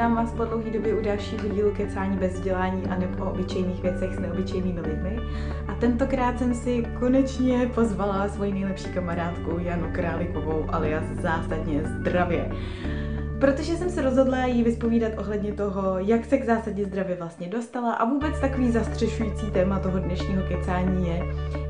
[0.00, 3.82] vítám vás po dlouhé době u dalšího dílu Kecání bez vzdělání a nebo o obyčejných
[3.82, 5.18] věcech s neobyčejnými lidmi.
[5.68, 12.52] A tentokrát jsem si konečně pozvala svoji nejlepší kamarádku Janu Králikovou alias Zásadně zdravě.
[13.40, 17.92] Protože jsem se rozhodla jí vyspovídat ohledně toho, jak se k zásadě zdravě vlastně dostala
[17.92, 21.22] a vůbec takový zastřešující téma toho dnešního kecání je,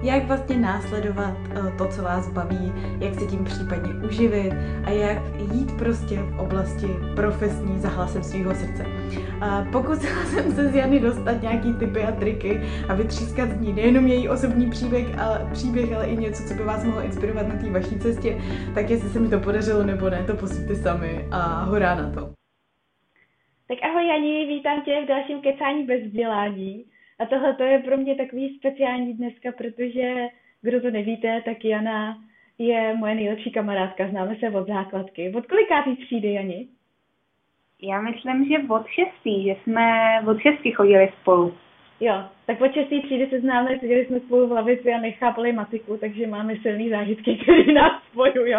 [0.02, 4.52] jak vlastně následovat eh, to, co vás baví, jak se tím případně uživit
[4.84, 8.99] a jak jít prostě v oblasti profesní za hlasem svého srdce.
[9.40, 13.72] A pokusila jsem se z Jany dostat nějaký typy a triky a vytřískat z ní
[13.72, 17.56] nejenom její osobní příběh, ale, příběh, ale i něco, co by vás mohlo inspirovat na
[17.56, 18.36] té vaší cestě,
[18.74, 22.20] tak jestli se mi to podařilo nebo ne, to pustíte sami a hurá na to.
[23.68, 26.84] Tak ahoj Jani, vítám tě v dalším kecání bez vzdělání.
[27.18, 30.28] A tohle to je pro mě takový speciální dneska, protože
[30.62, 32.18] kdo to nevíte, tak Jana
[32.58, 35.32] je moje nejlepší kamarádka, známe se od základky.
[35.36, 36.68] Od kolikátý třídy, Jani?
[37.82, 39.86] Já myslím, že od šestý, že jsme
[40.26, 41.54] od šestý chodili spolu.
[42.00, 45.96] Jo, tak od šestý třídy se známe, seděli jsme spolu v lavici a nechápali matiku,
[45.96, 48.54] takže máme silný zážitky, které nás spojují.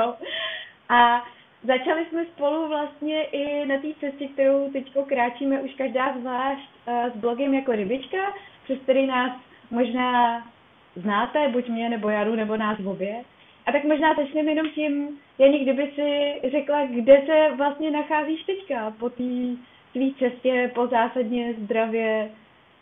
[0.89, 1.23] A
[1.63, 7.11] Začali jsme spolu vlastně i na té cestě, kterou teď kráčíme už každá zvlášť eh,
[7.15, 8.17] s blogem jako rybička,
[8.63, 9.31] přes který nás
[9.71, 10.41] možná
[10.95, 13.23] znáte, buď mě, nebo Jaru, nebo nás obě.
[13.65, 18.93] A tak možná začneme jenom tím, Janí, kdyby si řekla, kde se vlastně nacházíš teďka
[18.99, 19.23] po té
[19.91, 22.29] své cestě, po zásadně zdravě,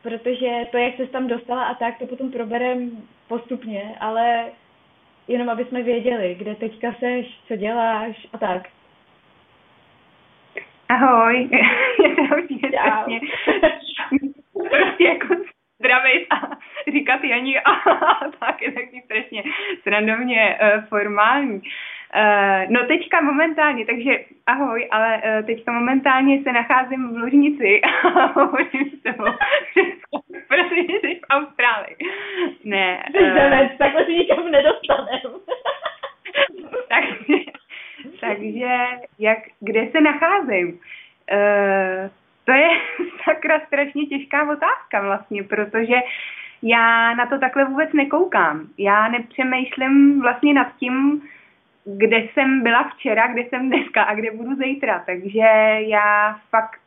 [0.03, 2.91] protože to, jak se tam dostala a tak, to potom proberem
[3.27, 4.45] postupně, ale
[5.27, 8.69] jenom aby jsme věděli, kde teďka seš, co děláš a tak.
[10.89, 11.49] Ahoj,
[12.03, 13.19] je to hodně strašně,
[14.53, 15.35] prostě jako
[15.79, 16.57] zdravit a
[16.91, 17.71] říkat Janí a
[18.39, 19.43] tak je taky strašně
[19.83, 21.61] srandovně uh, formální.
[22.15, 24.11] Uh, no teďka momentálně, takže
[24.45, 29.25] ahoj, ale uh, teďka momentálně se nacházím v ložnici a hovorím s tebou
[30.49, 31.95] protože jsi v Austrálii.
[32.63, 33.03] Ne.
[33.21, 35.31] Uh, takhle si nikam nedostanem.
[36.89, 37.43] takže,
[38.19, 38.77] takže
[39.19, 40.79] jak, kde se nacházím?
[41.31, 42.09] Uh,
[42.49, 42.69] to je
[43.25, 45.95] sakra strašně těžká otázka vlastně, protože
[46.61, 48.67] já na to takhle vůbec nekoukám.
[48.77, 51.21] Já nepřemýšlím vlastně nad tím,
[51.85, 55.03] kde jsem byla včera, kde jsem dneska a kde budu zítra.
[55.05, 55.47] Takže
[55.79, 56.79] já fakt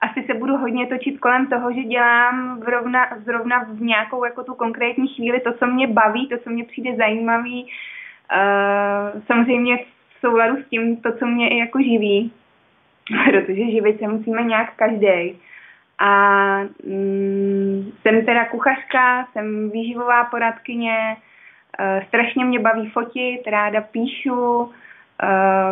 [0.00, 4.54] asi se budu hodně točit kolem toho, že dělám zrovna, zrovna v nějakou jako tu
[4.54, 7.66] konkrétní chvíli to, co mě baví, to, co mě přijde zajímavý.
[8.32, 12.32] Uh, samozřejmě v souladu s tím to, co mě i jako živí,
[13.30, 15.40] protože živit se musíme nějak každý.
[15.98, 21.16] A mm, jsem teda kuchařka, jsem výživová poradkyně,
[21.80, 24.70] uh, strašně mě baví fotit, ráda píšu,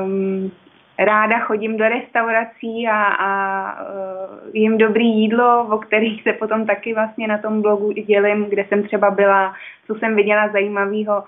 [0.01, 0.51] um,
[0.99, 6.95] ráda chodím do restaurací a, a uh, jim dobrý jídlo, o kterých se potom taky
[6.95, 9.55] vlastně na tom blogu dělím, kde jsem třeba byla,
[9.87, 11.25] co jsem viděla zajímavého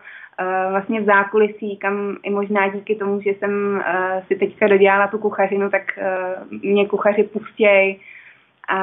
[0.71, 5.19] vlastně v zákulisí, kam i možná díky tomu, že jsem uh, si teďka dodělala tu
[5.19, 8.01] kuchařinu, tak uh, mě kuchaři pustěj
[8.69, 8.79] a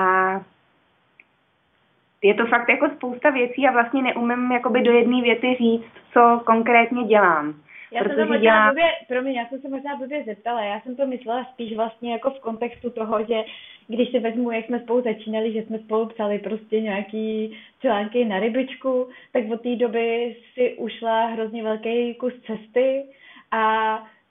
[2.21, 6.41] je to fakt jako spousta věcí a vlastně neumím jakoby do jedné věty říct, co
[6.45, 7.53] konkrétně dělám.
[7.91, 8.71] Já jsem to možná dělá...
[8.71, 12.29] blbě, promiň, já jsem se možná blbě zeptala, já jsem to myslela spíš vlastně jako
[12.29, 13.43] v kontextu toho, že
[13.89, 18.39] když si vezmu, jak jsme spolu začínali, že jsme spolu psali prostě nějaký články na
[18.39, 23.03] rybičku, tak od té doby si ušla hrozně velký kus cesty
[23.51, 23.63] a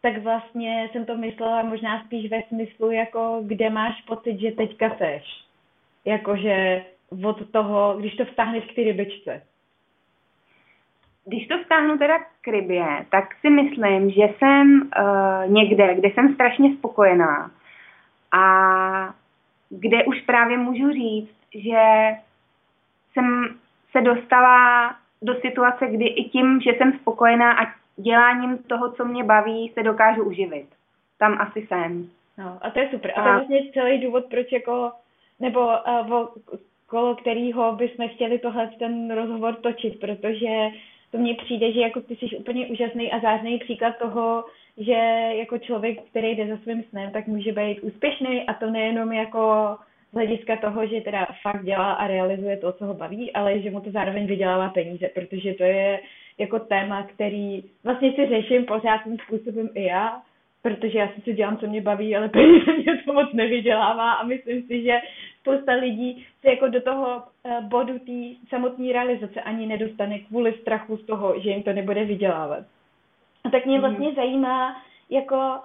[0.03, 4.97] tak vlastně jsem to myslela možná spíš ve smyslu, jako kde máš pocit, že teďka
[4.99, 5.25] seš.
[6.05, 6.85] Jakože
[7.25, 9.43] od toho, když to vztáhneš k té rybičce.
[11.25, 16.35] Když to vztáhnu teda k rybě, tak si myslím, že jsem uh, někde, kde jsem
[16.35, 17.51] strašně spokojená
[18.33, 19.15] a
[19.71, 22.11] kde už právě můžu říct, že
[23.13, 23.59] jsem
[23.91, 24.91] se dostala
[25.23, 27.67] do situace, kdy i tím, že jsem spokojená a
[27.97, 30.67] děláním toho, co mě baví, se dokážu uživit.
[31.19, 32.11] Tam asi jsem.
[32.39, 33.13] No, a to je super.
[33.17, 34.93] A to je vlastně celý důvod, proč jako,
[35.41, 36.27] nebo uh,
[36.87, 40.69] kolo kterého bychom chtěli tohle ten rozhovor točit, protože
[41.11, 44.45] to mně přijde, že jako ty jsi úplně úžasný a zářný příklad toho,
[44.79, 44.93] že
[45.39, 49.77] jako člověk, který jde za svým snem, tak může být úspěšný a to nejenom jako
[50.11, 53.71] z hlediska toho, že teda fakt dělá a realizuje to, co ho baví, ale že
[53.71, 56.01] mu to zároveň vydělává peníze, protože to je
[56.39, 60.23] jako téma, který vlastně si řeším pořád tím způsobem i já,
[60.63, 64.63] protože já si dělám, co mě baví, ale peníze mě to moc nevydělává a myslím
[64.63, 64.99] si, že
[65.41, 70.97] spousta lidí se jako do toho eh, bodu té samotné realizace ani nedostane kvůli strachu
[70.97, 72.65] z toho, že jim to nebude vydělávat.
[73.45, 73.89] A tak mě mhm.
[73.89, 75.59] vlastně zajímá, jako,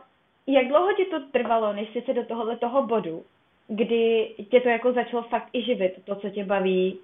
[0.47, 3.23] jak dlouho ti to trvalo, než jsi se do tohohle toho bodu
[3.67, 6.99] kdy tě to jako začalo fakt i živit, to, co tě baví,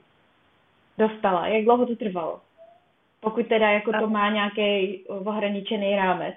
[0.97, 1.47] dostala?
[1.47, 2.41] Jak dlouho to trvalo?
[3.19, 6.35] Pokud teda jako to má nějaký ohraničený rámec.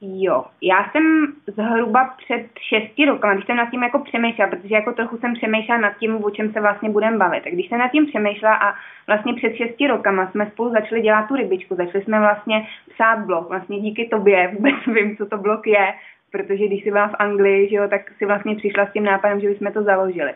[0.00, 4.92] Jo, já jsem zhruba před šesti rokama, když jsem nad tím jako přemýšlela, protože jako
[4.92, 7.44] trochu jsem přemýšlela nad tím, o čem se vlastně budeme bavit.
[7.44, 8.74] Tak když jsem nad tím přemýšlela a
[9.06, 13.48] vlastně před šesti rokama jsme spolu začali dělat tu rybičku, začali jsme vlastně psát blog.
[13.48, 15.94] Vlastně díky tobě vůbec vím, co to blog je,
[16.32, 19.40] protože když jsi byla v Anglii, že jo, tak si vlastně přišla s tím nápadem,
[19.40, 20.34] že bychom to založili.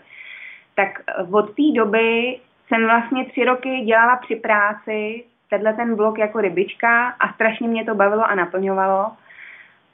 [0.75, 0.89] Tak
[1.33, 2.39] od té doby
[2.69, 7.85] jsem vlastně tři roky dělala při práci tenhle ten blog jako rybička a strašně mě
[7.85, 9.13] to bavilo a naplňovalo.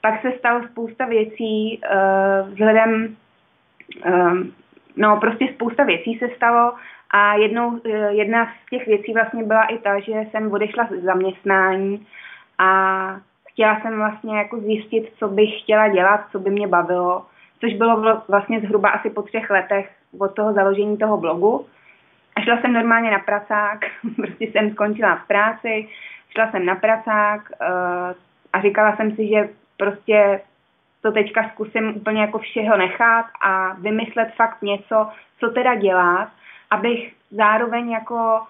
[0.00, 3.17] Pak se stalo spousta věcí uh, vzhledem,
[4.06, 4.39] uh,
[4.97, 6.73] no prostě spousta věcí se stalo
[7.11, 7.81] a jednou, uh,
[8.11, 12.06] jedna z těch věcí vlastně byla i ta, že jsem odešla z zaměstnání
[12.59, 17.27] a chtěla jsem vlastně jako zjistit, co bych chtěla dělat, co by mě bavilo,
[17.61, 21.67] což bylo vlastně zhruba asi po třech letech od toho založení toho blogu.
[22.37, 23.79] A šla jsem normálně na pracák,
[24.17, 25.89] prostě jsem skončila v práci,
[26.31, 27.53] šla jsem na pracák
[28.53, 29.49] a říkala jsem si, že
[29.79, 30.41] prostě
[31.03, 35.09] to teďka zkusím úplně jako všeho nechat a vymyslet fakt něco,
[35.41, 36.29] co teda dělat,
[36.71, 38.41] abych zároveň jako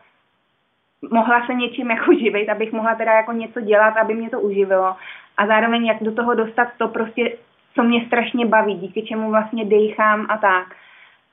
[1.10, 4.96] mohla se něčím jako živit, abych mohla teda jako něco dělat, aby mě to uživilo
[5.36, 7.36] a zároveň jak do toho dostat to prostě,
[7.74, 10.74] co mě strašně baví, díky čemu vlastně dejchám a tak.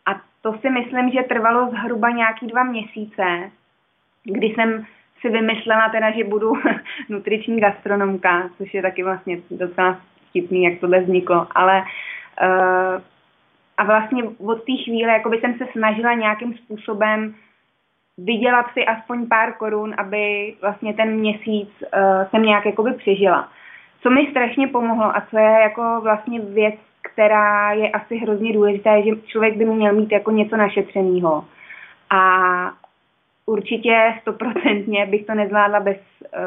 [0.06, 3.51] A to si myslím, že trvalo zhruba nějaký dva měsíce,
[4.24, 4.86] kdy jsem
[5.25, 6.54] si vymyslela teda, že budu
[7.10, 10.00] nutriční gastronomka, což je taky vlastně docela
[10.30, 13.01] vtipný, jak tohle vzniklo, ale uh,
[13.77, 17.36] a vlastně od té chvíle jakoby jsem se snažila nějakým způsobem
[18.18, 23.50] vydělat si aspoň pár korun, aby vlastně ten měsíc uh, jsem nějak jakoby přežila.
[24.01, 28.94] Co mi strašně pomohlo a co je jako vlastně věc, která je asi hrozně důležitá,
[28.94, 31.45] je, že člověk by měl mít jako něco našetřeného.
[32.10, 32.84] A
[33.45, 36.39] určitě stoprocentně bych to nezvládla bez uh,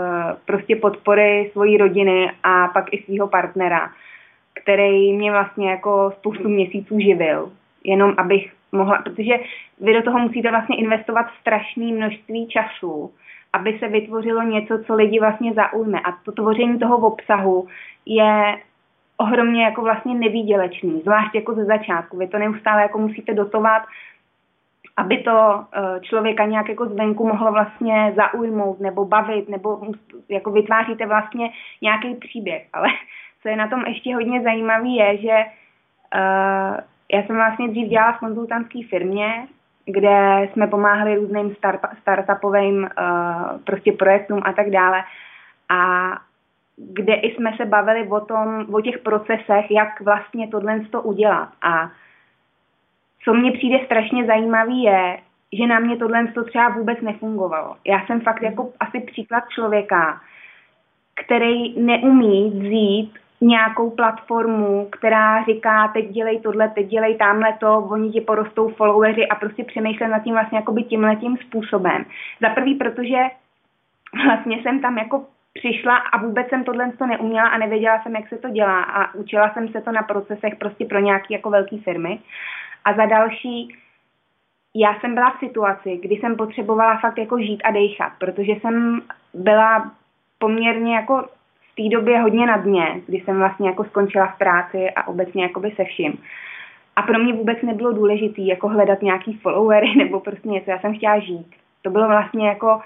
[0.45, 3.91] prostě podpory svojí rodiny a pak i svého partnera,
[4.62, 7.53] který mě vlastně jako spoustu měsíců živil.
[7.85, 9.35] Jenom abych mohla, protože
[9.81, 13.12] vy do toho musíte vlastně investovat strašné množství času,
[13.53, 16.01] aby se vytvořilo něco, co lidi vlastně zaujme.
[16.01, 17.69] A to tvoření toho obsahu
[18.06, 18.59] je
[19.17, 22.17] ohromně jako vlastně nevýdělečný, zvlášť jako ze začátku.
[22.17, 23.83] Vy to neustále jako musíte dotovat,
[24.99, 29.81] aby to eh, člověka nějak jako zvenku mohlo vlastně zaujmout nebo bavit, nebo
[30.29, 31.50] jako vytváříte vlastně
[31.83, 32.67] nějaký příběh.
[32.73, 32.89] Ale
[33.43, 35.37] co je na tom ještě hodně zajímavé je, že
[36.15, 36.77] uh,
[37.12, 39.47] já jsem vlastně dřív dělala v konzultantské firmě,
[39.87, 41.56] kde jsme pomáhali různým
[42.01, 45.03] startupovým uh, prostě projektům a tak dále.
[45.69, 46.11] A
[46.77, 51.49] kde i jsme se bavili o tom, o těch procesech, jak vlastně tohle to udělat.
[51.62, 51.91] A
[53.29, 55.19] co mně přijde strašně zajímavý je,
[55.53, 57.77] že na mě tohle to třeba vůbec nefungovalo.
[57.87, 60.21] Já jsem fakt jako asi příklad člověka,
[61.25, 68.11] který neumí vzít nějakou platformu, která říká, teď dělej tohle, teď dělej tamhle to, oni
[68.11, 72.05] ti porostou followeri a prostě přemýšlet nad tím vlastně jakoby tímhletím způsobem.
[72.41, 73.19] Za prvý, protože
[74.25, 75.27] vlastně jsem tam jako
[75.58, 79.15] přišla a vůbec jsem tohle to neuměla a nevěděla jsem, jak se to dělá a
[79.15, 82.19] učila jsem se to na procesech prostě pro nějaké jako velké firmy.
[82.84, 83.77] A za další,
[84.74, 89.03] já jsem byla v situaci, kdy jsem potřebovala fakt jako žít a dejchat, protože jsem
[89.34, 89.93] byla
[90.38, 91.29] poměrně jako
[91.72, 95.43] v té době hodně na dně, kdy jsem vlastně jako skončila v práci a obecně
[95.43, 96.19] jakoby se vším.
[96.96, 100.96] A pro mě vůbec nebylo důležité jako hledat nějaký followery nebo prostě něco, já jsem
[100.96, 101.50] chtěla žít.
[101.82, 102.81] To bylo vlastně jako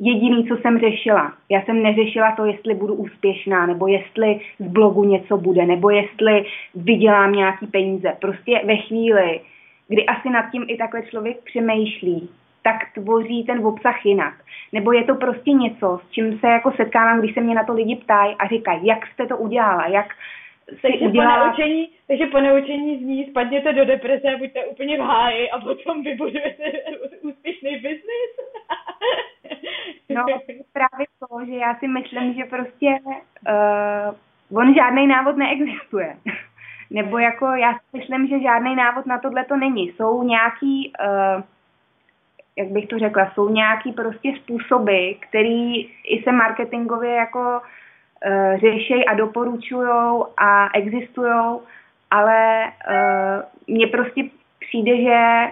[0.00, 1.32] jediný, co jsem řešila.
[1.48, 6.44] Já jsem neřešila to, jestli budu úspěšná, nebo jestli z blogu něco bude, nebo jestli
[6.74, 8.16] vydělám nějaký peníze.
[8.20, 9.40] Prostě ve chvíli,
[9.88, 12.30] kdy asi nad tím i takhle člověk přemýšlí,
[12.62, 14.34] tak tvoří ten obsah jinak.
[14.72, 17.72] Nebo je to prostě něco, s čím se jako setkávám, když se mě na to
[17.72, 20.06] lidi ptají a říkají, jak jste to udělala, jak
[20.82, 21.38] takže udělala...
[21.38, 25.50] po, naučení, takže po naučení z ní spadněte do deprese a buďte úplně v háji
[25.50, 26.64] a potom vybudujete
[27.22, 28.32] úspěšný biznis.
[30.14, 30.24] No
[30.72, 32.98] právě to, že já si myslím, že prostě
[34.50, 36.16] uh, on žádný návod neexistuje.
[36.90, 39.88] Nebo jako já si myslím, že žádný návod na tohle to není.
[39.88, 41.42] Jsou nějaký, uh,
[42.56, 49.04] jak bych to řekla, jsou nějaký prostě způsoby, který i se marketingově jako uh, řešejí
[49.04, 51.58] a doporučují a existují,
[52.10, 54.22] ale uh, mně prostě
[54.60, 55.48] přijde, že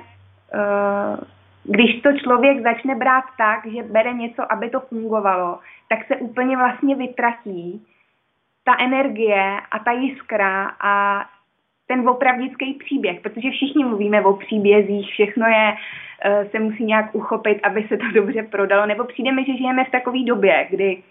[0.54, 1.24] uh,
[1.64, 6.56] když to člověk začne brát tak, že bere něco, aby to fungovalo, tak se úplně
[6.56, 7.86] vlastně vytratí
[8.64, 11.24] ta energie a ta jiskra a
[11.86, 17.58] ten opravdický příběh, protože všichni mluvíme o příbězích, všechno je, uh, se musí nějak uchopit,
[17.62, 21.02] aby se to dobře prodalo, nebo přijde mi, že žijeme v takové době, kdy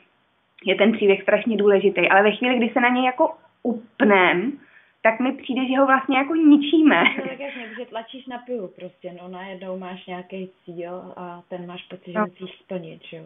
[0.65, 3.31] je ten příběh strašně důležitý, ale ve chvíli, kdy se na něj jako
[3.63, 4.51] upnem,
[5.01, 7.03] tak mi přijde, že ho vlastně jako ničíme.
[7.03, 11.67] No, tak jasně, že tlačíš na pilu prostě, no najednou máš nějaký cíl a ten
[11.67, 12.25] máš pocit, že no.
[12.25, 13.23] musíš splnit, že jo.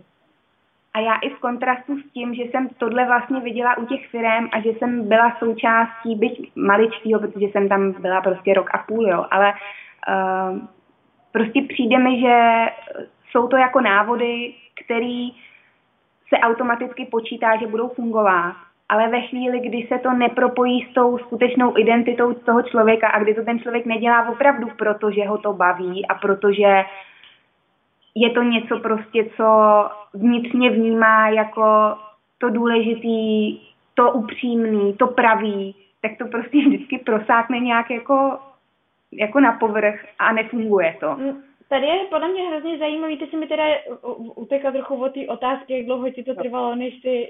[0.94, 4.50] A já i v kontrastu s tím, že jsem tohle vlastně viděla u těch firm
[4.52, 9.08] a že jsem byla součástí, byť maličkýho, protože jsem tam byla prostě rok a půl,
[9.08, 10.60] jo, ale uh,
[11.32, 12.66] prostě přijde mi, že
[13.32, 14.54] jsou to jako návody,
[14.86, 15.32] který
[16.30, 18.56] se automaticky počítá, že budou fungovat,
[18.90, 23.34] ale ve chvíli, kdy se to nepropojí s tou skutečnou identitou toho člověka a kdy
[23.34, 26.84] to ten člověk nedělá opravdu, protože ho to baví a protože
[28.16, 29.46] je to něco prostě, co
[30.14, 31.96] vnitřně vnímá jako
[32.38, 33.60] to důležitý,
[33.94, 38.40] to upřímný, to pravý, tak to prostě vždycky prosákne nějak jako,
[39.12, 41.18] jako na povrch a nefunguje to.
[41.74, 43.64] Mm, tady je podle mě hrozně zajímavý, ty jsi mi teda
[44.36, 47.30] utekla trochu od té otázky, jak dlouho ti to trvalo, než jsi,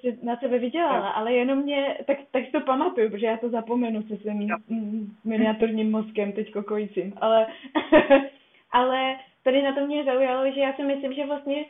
[0.00, 4.02] jsi na sebe vydělala, ale jenom mě, tak, tak to pamatuju, protože já to zapomenu
[4.02, 4.48] se svým
[5.24, 7.46] miniaturním mozkem teď kokojícím, ale,
[8.72, 11.64] ale tady na to mě zaujalo, že já si myslím, že vlastně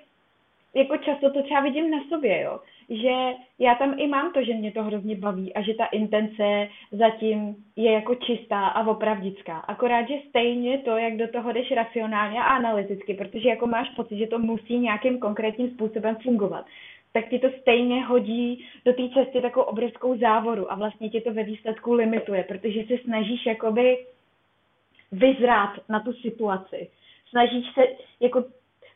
[0.75, 2.61] jako často to třeba vidím na sobě, jo.
[2.91, 3.13] Že
[3.59, 7.57] já tam i mám to, že mě to hrozně baví a že ta intence zatím
[7.77, 9.59] je jako čistá a opravdická.
[9.59, 14.19] Akorát, že stejně to, jak do toho jdeš racionálně a analyticky, protože jako máš pocit,
[14.19, 16.67] že to musí nějakým konkrétním způsobem fungovat,
[17.13, 21.33] tak ti to stejně hodí do té cesty takovou obrovskou závoru a vlastně ti to
[21.33, 23.99] ve výsledku limituje, protože se snažíš jakoby
[25.13, 26.89] vyzrát na tu situaci
[27.35, 27.83] snažíš se
[28.21, 28.45] jako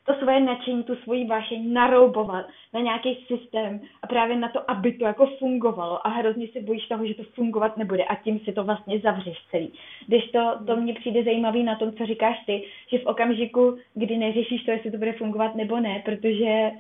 [0.09, 4.93] to svoje nadšení, tu svoji vášeň naroubovat na nějaký systém a právě na to, aby
[4.93, 8.53] to jako fungovalo a hrozně se bojíš toho, že to fungovat nebude a tím si
[8.53, 9.73] to vlastně zavřeš celý.
[10.07, 14.17] Když to, to mně přijde zajímavý na tom, co říkáš ty, že v okamžiku, kdy
[14.17, 16.71] neřešíš to, jestli to bude fungovat nebo ne, protože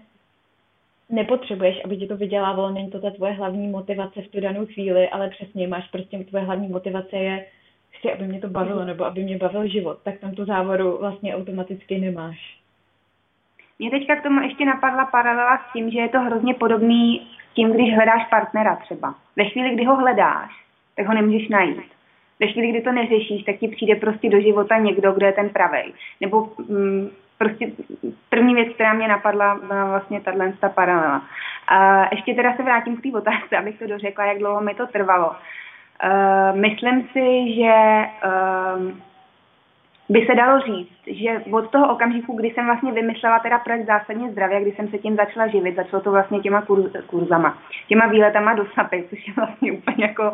[1.10, 5.08] nepotřebuješ, aby ti to vydělávalo, není to ta tvoje hlavní motivace v tu danou chvíli,
[5.08, 7.46] ale přesně máš prostě tvoje hlavní motivace je
[7.90, 11.36] chci, aby mě to bavilo, nebo aby mě bavil život, tak tam tu závodu vlastně
[11.36, 12.58] automaticky nemáš.
[13.78, 17.54] Mě teďka k tomu ještě napadla paralela s tím, že je to hrozně podobný s
[17.54, 19.14] tím, když hledáš partnera třeba.
[19.36, 20.50] Ve chvíli, kdy ho hledáš,
[20.96, 21.92] tak ho nemůžeš najít.
[22.40, 25.48] Ve chvíli, kdy to neřešíš, tak ti přijde prostě do života někdo, kdo je ten
[25.48, 25.92] pravej.
[26.20, 27.72] Nebo mm, prostě
[28.28, 31.22] první věc, která mě napadla, byla vlastně tahle paralela.
[31.68, 34.86] A ještě teda se vrátím k té otázce, abych to dořekla, jak dlouho mi to
[34.86, 35.30] trvalo.
[35.30, 39.07] Uh, myslím si, že uh,
[40.08, 44.30] by se dalo říct, že od toho okamžiku, kdy jsem vlastně vymyslela teda projekt zásadně
[44.30, 48.54] zdravě, kdy jsem se tím začala živit, začalo to vlastně těma kur, kurzama, těma výletama
[48.54, 50.32] do SAPy, což je vlastně úplně jako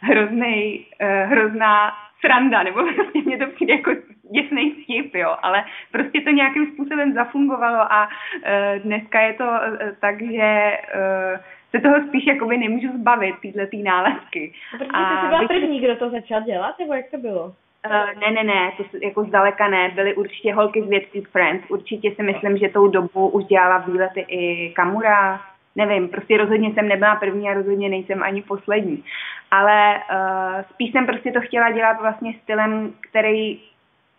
[0.00, 3.90] hrozný, uh, hrozná sranda, nebo vlastně mě to přijde jako
[4.32, 9.88] děsný vtip, jo, ale prostě to nějakým způsobem zafungovalo a uh, dneska je to uh,
[10.00, 14.52] tak, že uh, se toho spíš jakoby nemůžu zbavit, tyhle tý nálezky.
[14.74, 17.54] A protože a jsi byla první, kdo to začal dělat, nebo jak to bylo?
[17.86, 22.14] Uh, ne, ne, ne, to jako zdaleka ne, byly určitě holky z Věd Friends, určitě
[22.14, 25.40] si myslím, že tou dobu už dělala výlety i Kamura,
[25.76, 29.04] nevím, prostě rozhodně jsem nebyla první a rozhodně nejsem ani poslední.
[29.50, 33.60] Ale uh, spíš jsem prostě to chtěla dělat vlastně stylem, který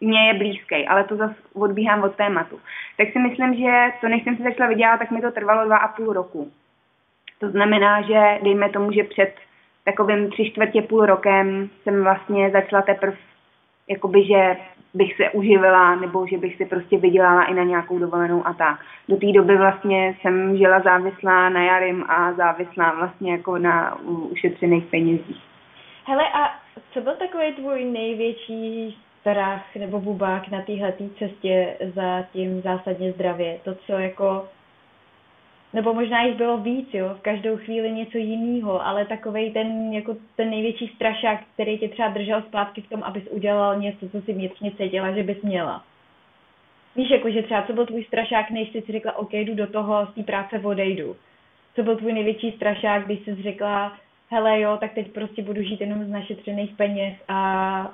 [0.02, 2.60] mě je blízký, ale to zase odbíhám od tématu.
[2.98, 5.78] Tak si myslím, že to, než jsem si začala vydělat, tak mi to trvalo dva
[5.78, 6.52] a půl roku.
[7.40, 9.36] To znamená, že dejme tomu, že před
[9.86, 13.18] takovým tři čtvrtě půl rokem jsem vlastně začala teprve,
[13.92, 14.58] jakoby, že
[14.94, 18.80] bych se uživila, nebo že bych si prostě vydělala i na nějakou dovolenou a tak.
[19.10, 24.86] Do té doby vlastně jsem žila závislá na Jarim a závislá vlastně jako na ušetřených
[24.86, 25.42] penězích.
[26.06, 26.50] Hele, a
[26.94, 33.60] co byl takový tvůj největší strach nebo bubák na téhle cestě za tím zásadně zdravě?
[33.64, 34.48] To, co jako
[35.74, 40.16] nebo možná jich bylo víc, jo, v každou chvíli něco jiného, ale takovej ten, jako
[40.36, 44.34] ten největší strašák, který tě třeba držel zpátky v tom, abys udělal něco, co si
[44.34, 45.84] vnitřně cítila, že bys měla.
[46.96, 49.68] Víš, jako, že třeba co byl tvůj strašák, než jsi si řekla, OK, jdu do
[49.68, 51.16] toho, z té práce odejdu.
[51.76, 53.98] Co byl tvůj největší strašák, když jsi řekla,
[54.30, 57.94] hele jo, tak teď prostě budu žít jenom z našetřených peněz a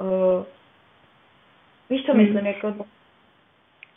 [0.00, 0.44] uh,
[1.90, 2.22] víš, co hmm.
[2.22, 2.74] myslím, jako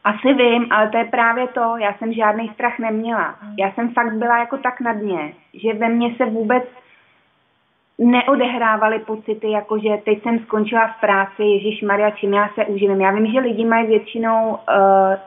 [0.05, 3.35] asi vím, ale to je právě to, já jsem žádný strach neměla.
[3.57, 6.63] Já jsem fakt byla jako tak na dně, že ve mně se vůbec
[7.97, 13.01] neodehrávaly pocity, jako že teď jsem skončila v práci, Ježíš Maria, čím já se uživím.
[13.01, 14.57] Já vím, že lidi mají většinou uh,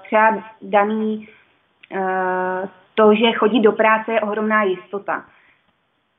[0.02, 1.28] třeba daný
[1.92, 5.24] uh, to, že chodí do práce je ohromná jistota.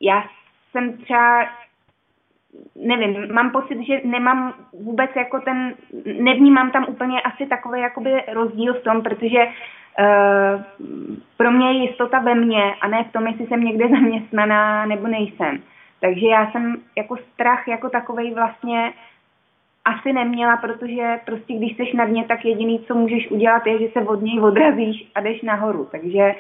[0.02, 0.24] Já
[0.72, 1.46] jsem třeba
[2.76, 5.74] nevím, mám pocit, že nemám vůbec jako ten,
[6.20, 10.62] nevnímám tam úplně asi takový jakoby rozdíl v tom, protože uh,
[11.38, 15.08] pro mě je jistota ve mně a ne v tom, jestli jsem někde zaměstnaná nebo
[15.08, 15.64] nejsem.
[16.02, 18.94] Takže já jsem jako strach jako takovej vlastně
[19.86, 23.88] asi neměla, protože prostě když jsi na dně, tak jediný, co můžeš udělat, je, že
[23.94, 25.88] se od něj odrazíš a jdeš nahoru.
[25.92, 26.36] Takže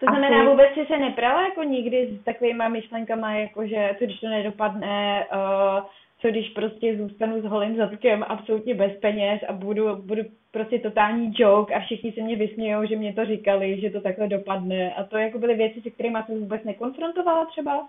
[0.00, 0.46] to znamená, asi...
[0.46, 5.26] vůbec si se neprala jako nikdy s takovýma myšlenkama, jako že co když to nedopadne,
[5.32, 5.84] uh,
[6.20, 11.32] co když prostě zůstanu s holým zadkem absolutně bez peněz a budu, budu prostě totální
[11.36, 14.94] joke a všichni se mě vysmějou, že mě to říkali, že to takhle dopadne.
[14.94, 17.88] A to jako byly věci, se kterými jsem vůbec nekonfrontovala třeba?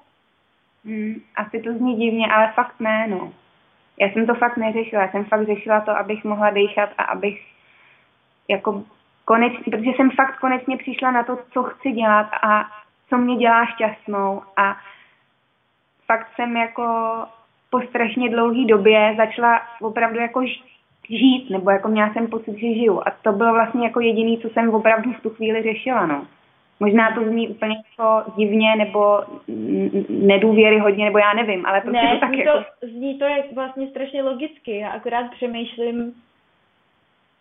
[0.85, 3.33] Hmm, asi to zní divně, ale fakt ne, no.
[3.99, 7.41] Já jsem to fakt neřešila, já jsem fakt řešila to, abych mohla dýchat a abych
[8.47, 8.83] jako
[9.31, 12.65] konečně, protože jsem fakt konečně přišla na to, co chci dělat a
[13.09, 14.75] co mě dělá šťastnou a
[16.05, 16.85] fakt jsem jako
[17.69, 20.41] po strašně dlouhé době začala opravdu jako
[21.09, 23.01] žít, nebo jako měla jsem pocit, že žiju.
[23.05, 26.25] A to bylo vlastně jako jediný, co jsem opravdu v tu chvíli řešila, no.
[26.79, 29.23] Možná to zní úplně jako divně, nebo
[30.09, 32.59] nedůvěry hodně, nebo já nevím, ale prostě ne, to tak zní jako...
[32.59, 34.77] To, zní to jak vlastně strašně logicky.
[34.77, 36.13] Já akorát přemýšlím,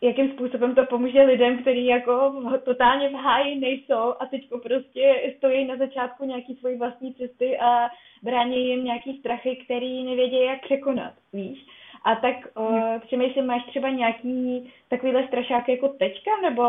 [0.03, 5.65] jakým způsobem to pomůže lidem, kteří jako totálně v háji nejsou a teď prostě stojí
[5.65, 7.89] na začátku nějaký svoji vlastní cesty a
[8.23, 11.67] brání jim nějaký strachy, který nevědí, jak překonat, víš?
[12.05, 16.63] A tak uh, přemýšlím, máš třeba nějaký takovýhle strašák jako teďka, nebo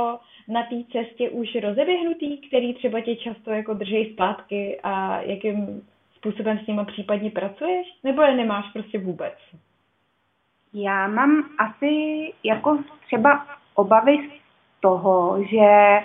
[0.48, 6.60] na té cestě už rozeběhnutý, který třeba tě často jako drží zpátky a jakým způsobem
[6.64, 7.88] s nimi případně pracuješ?
[8.04, 9.34] Nebo je nemáš prostě vůbec?
[10.74, 11.94] Já mám asi
[12.44, 14.42] jako třeba obavy z
[14.82, 16.00] toho, že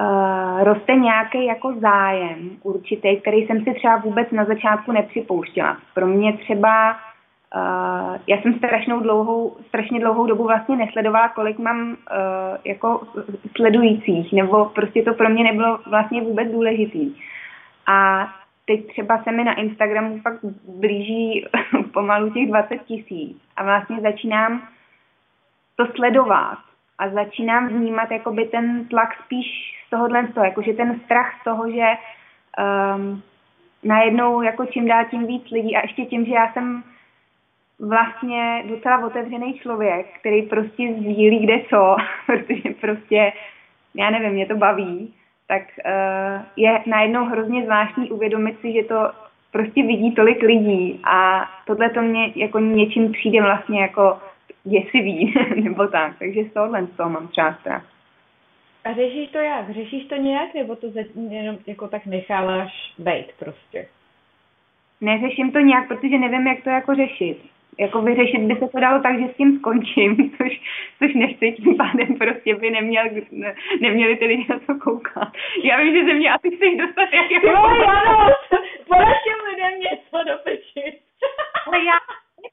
[0.00, 5.76] uh, roste nějaký jako zájem určitý, který jsem si třeba vůbec na začátku nepřipouštěla.
[5.94, 11.88] Pro mě třeba, uh, já jsem strašnou dlouhou, strašně dlouhou dobu vlastně nesledovala, kolik mám
[11.90, 11.96] uh,
[12.64, 13.02] jako
[13.56, 17.14] sledujících, nebo prostě to pro mě nebylo vlastně vůbec důležitý.
[17.86, 18.28] A
[18.68, 20.40] teď třeba se mi na Instagramu fakt
[20.80, 21.46] blíží
[21.92, 24.68] pomalu těch 20 tisíc a vlastně začínám
[25.76, 26.58] to sledovat
[26.98, 29.46] a začínám vnímat jakoby ten tlak spíš
[29.86, 33.22] z tohohle z toho, jakože ten strach z toho, že um,
[33.82, 36.84] najednou jako čím dál tím víc lidí a ještě tím, že já jsem
[37.80, 43.32] vlastně docela otevřený člověk, který prostě sdílí kde co, protože prostě,
[43.94, 45.14] já nevím, mě to baví,
[45.48, 49.10] tak uh, je najednou hrozně zvláštní uvědomit si, že to
[49.52, 54.18] prostě vidí tolik lidí a tohle to mě jako něčím přijde vlastně jako
[54.64, 57.84] děsivý nebo tak, takže z tohohle z toho mám třeba strach.
[58.84, 59.70] A řešíš to jak?
[59.70, 60.86] Řešíš to nějak, nebo to
[61.30, 63.88] jenom jako tak necháváš být prostě?
[65.00, 67.38] Neřeším to nějak, protože nevím, jak to jako řešit
[67.78, 70.60] jako vyřešit by se to dalo tak, že s tím skončím, což,
[70.98, 75.28] což nechci, tím pádem prostě by neměl, ne, neměli ty lidi na to koukat.
[75.62, 77.46] Já vím, že ze mě asi chceš dostat jak jako...
[77.46, 78.28] Jo, ano,
[78.86, 80.98] poražím lidem něco do peči.
[81.66, 81.98] Ale já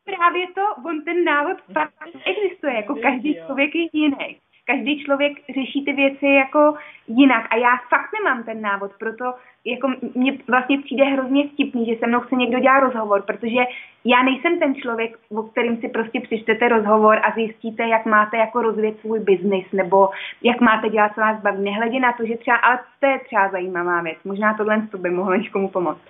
[0.04, 1.94] právě to, on ten návod fakt
[2.26, 6.74] existuje, jako každý člověk je jiný každý člověk řeší ty věci jako
[7.08, 9.26] jinak a já fakt nemám ten návod, proto
[9.66, 13.62] jako mě vlastně přijde hrozně vtipný, že se mnou chce někdo dělat rozhovor, protože
[14.06, 18.62] já nejsem ten člověk, o kterým si prostě přečtete rozhovor a zjistíte, jak máte jako
[18.62, 20.10] rozvíjet svůj biznis nebo
[20.44, 21.64] jak máte dělat, co vás baví.
[21.64, 25.36] Nehledě na to, že třeba, ale to je třeba zajímavá věc, možná tohle by mohlo
[25.36, 26.02] někomu pomoct.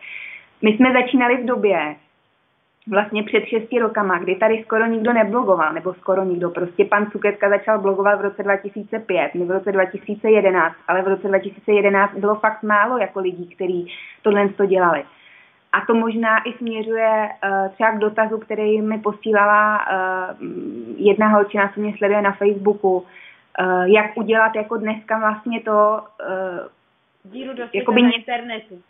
[0.62, 1.96] My jsme začínali v době,
[2.88, 6.50] vlastně před šesti rokama, kdy tady skoro nikdo neblogoval, nebo skoro nikdo.
[6.50, 11.28] Prostě pan Cuketka začal blogovat v roce 2005, my v roce 2011, ale v roce
[11.28, 15.04] 2011 bylo fakt málo jako lidí, kteří tohle to dělali.
[15.74, 20.48] A to možná i směřuje uh, třeba k dotazu, který mi posílala uh,
[20.98, 26.02] jedna holčina, co mě sleduje na Facebooku, uh, jak udělat jako dneska vlastně to...
[26.30, 28.82] Uh, Díru do jakoby na internetu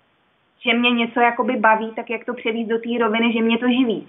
[0.65, 3.67] že mě něco jakoby baví, tak jak to převíst do té roviny, že mě to
[3.67, 4.07] živí.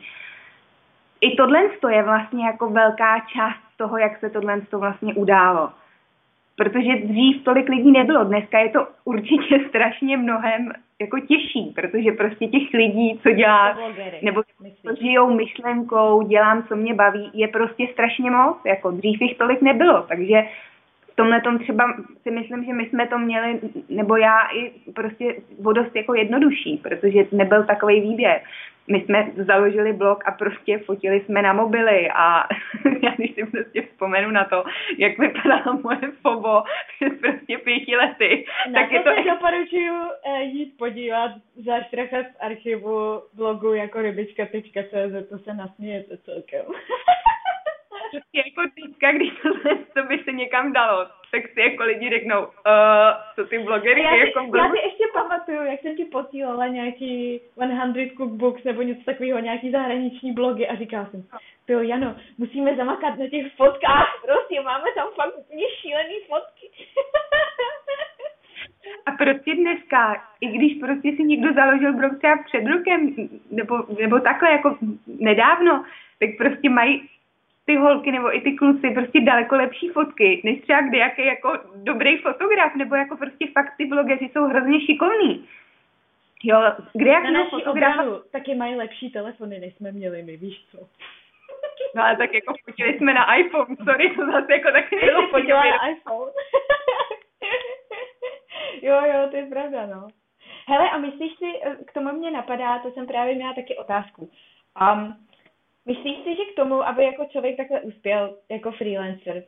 [1.21, 5.71] I tohle je vlastně jako velká část toho, jak se tohle vlastně událo.
[6.57, 8.25] Protože dřív tolik lidí nebylo.
[8.25, 13.79] Dneska je to určitě strašně mnohem jako těžší, protože prostě těch lidí, co dělá,
[14.23, 14.43] nebo
[14.83, 18.57] co žijou myšlenkou, dělám, co mě baví, je prostě strašně moc.
[18.65, 20.43] Jako dřív jich tolik nebylo, takže
[21.17, 25.97] tomhle tom třeba si myslím, že my jsme to měli, nebo já i prostě vodost
[25.97, 28.41] jako jednodušší, protože nebyl takový výběr.
[28.89, 32.45] My jsme založili blog a prostě fotili jsme na mobily a
[33.03, 34.65] já když si prostě vzpomenu na to,
[34.99, 36.63] jak vypadala moje fobo
[36.95, 38.47] před prostě pěti lety.
[38.71, 39.31] Na tak to je to...
[39.31, 41.31] doporučuju uh, jít podívat
[41.65, 46.65] za z archivu blogu jako rybička.cz, to se nasmějete celkem.
[48.11, 49.49] Prostě jako teďka, když to,
[49.95, 52.51] to by se někam dalo, tak si jako lidi řeknou, uh,
[53.35, 54.59] co ty blogery já jako blbý.
[54.59, 59.71] Já si ještě pamatuju, jak jsem ti posílala nějaký 100 cookbooks nebo něco takového, nějaký
[59.71, 61.25] zahraniční blogy a říkala jsem,
[61.69, 66.71] jo Jano, musíme zamakat na těch fotkách, prostě máme tam fakt úplně šílený fotky.
[69.07, 73.15] A prostě dneska, i když prostě si někdo založil blog třeba před rokem,
[73.51, 75.85] nebo, nebo takhle jako nedávno,
[76.19, 77.09] tak prostě mají
[77.67, 81.59] ty holky nebo i ty kluci prostě daleko lepší fotky, než třeba kde jaký jako
[81.75, 85.49] dobrý fotograf, nebo jako prostě fakt ty blogeři jsou hrozně šikovní.
[86.45, 88.03] Jo, kde jaký fotografa...
[88.03, 90.79] Obranu, taky mají lepší telefony, než jsme měli my, víš co?
[91.95, 95.65] No ale tak jako fotili jsme na iPhone, sorry, to zase jako taky bylo fotila
[95.65, 96.33] na iPhone.
[98.83, 100.09] jo, jo, to je pravda, no.
[100.69, 101.53] Hele, a myslíš si,
[101.87, 104.31] k tomu mě napadá, to jsem právě měla taky otázku.
[104.93, 105.17] Um,
[105.87, 109.45] Myslíš si, že k tomu, aby jako člověk takhle uspěl jako freelancer,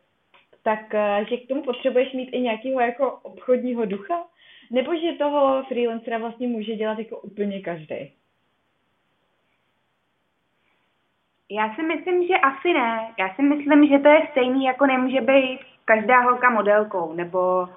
[0.63, 4.27] tak eh, že k tomu potřebuješ mít i nějakého jako obchodního ducha?
[4.71, 8.13] Nebo že toho freelancera vlastně může dělat jako úplně každý?
[11.51, 13.15] Já si myslím, že asi ne.
[13.19, 17.69] Já si myslím, že to je stejný, jako nemůže být každá holka modelkou, nebo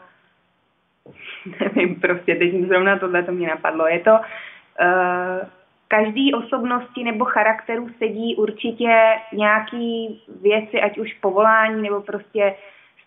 [1.60, 3.88] nevím, prostě teď zrovna tohle to mě napadlo.
[3.88, 5.48] Je to, uh,
[5.92, 8.96] každý osobnosti nebo charakteru sedí určitě
[9.34, 12.56] nějaký věci, ať už povolání nebo prostě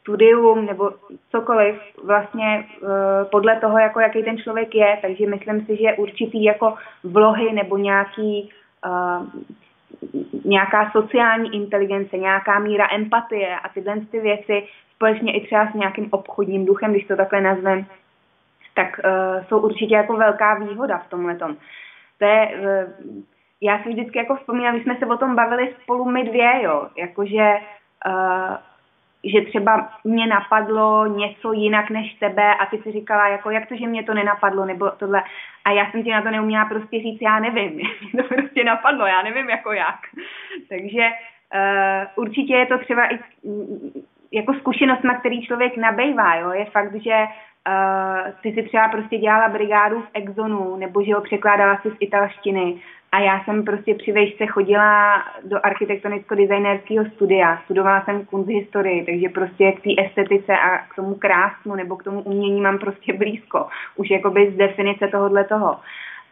[0.00, 0.90] studium nebo
[1.30, 2.88] cokoliv vlastně uh,
[3.30, 7.76] podle toho, jako jaký ten člověk je, takže myslím si, že určitý jako vlohy nebo
[7.76, 8.50] nějaký
[8.86, 9.26] uh,
[10.44, 14.62] nějaká sociální inteligence, nějaká míra empatie a tyhle ty věci
[14.94, 17.86] společně i třeba s nějakým obchodním duchem, když to takhle nazvem,
[18.74, 21.56] tak uh, jsou určitě jako velká výhoda v tomhle tom
[22.18, 22.50] to je,
[23.60, 26.88] já si vždycky jako vzpomínám, když jsme se o tom bavili spolu my dvě, jo,
[26.96, 27.56] jakože
[28.06, 28.56] uh,
[29.24, 33.76] že třeba mě napadlo něco jinak než tebe a ty si říkala, jako jak to,
[33.76, 35.22] že mě to nenapadlo, nebo tohle.
[35.64, 37.72] A já jsem ti na to neuměla prostě říct, já nevím,
[38.12, 39.98] mě to prostě napadlo, já nevím jako jak.
[40.68, 41.08] Takže
[41.54, 43.18] uh, určitě je to třeba i
[44.32, 46.50] jako zkušenost, na který člověk nabejvá, jo.
[46.50, 47.26] Je fakt, že
[47.68, 51.96] uh, ty si třeba prostě dělala brigádu v Exonu, nebo že ho překládala si z
[52.00, 52.80] italštiny
[53.14, 57.58] a já jsem prostě při vejšce chodila do architektonicko-designerského studia.
[57.64, 62.22] Studovala jsem kunsthistorii, takže prostě k té estetice a k tomu krásnu nebo k tomu
[62.22, 63.66] umění mám prostě blízko.
[63.96, 65.80] Už jakoby z definice tohohle toho.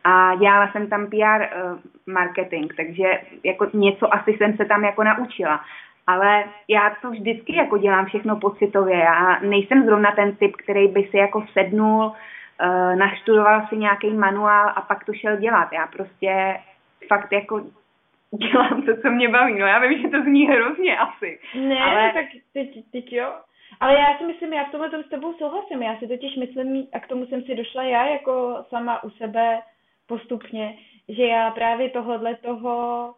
[0.05, 4.85] A dělala jsem tam PR uh, eh, marketing, takže jako něco asi jsem se tam
[4.85, 5.61] jako naučila
[6.07, 8.97] ale já to vždycky jako dělám všechno pocitově.
[8.97, 14.73] Já nejsem zrovna ten typ, který by si jako sednul, uh, naštudoval si nějaký manuál
[14.77, 15.73] a pak to šel dělat.
[15.73, 16.61] Já prostě
[17.09, 17.61] fakt jako
[18.31, 19.59] dělám to, co mě baví.
[19.59, 21.39] No já vím, že to zní hrozně asi.
[21.55, 22.13] Ne, ale...
[22.15, 23.33] tak teď, teď jo.
[23.81, 25.83] Ale já si myslím, já v tomhle s tebou souhlasím.
[25.83, 29.61] Já si totiž myslím, a k tomu jsem si došla já jako sama u sebe
[30.07, 30.77] postupně,
[31.09, 33.15] že já právě tohohle toho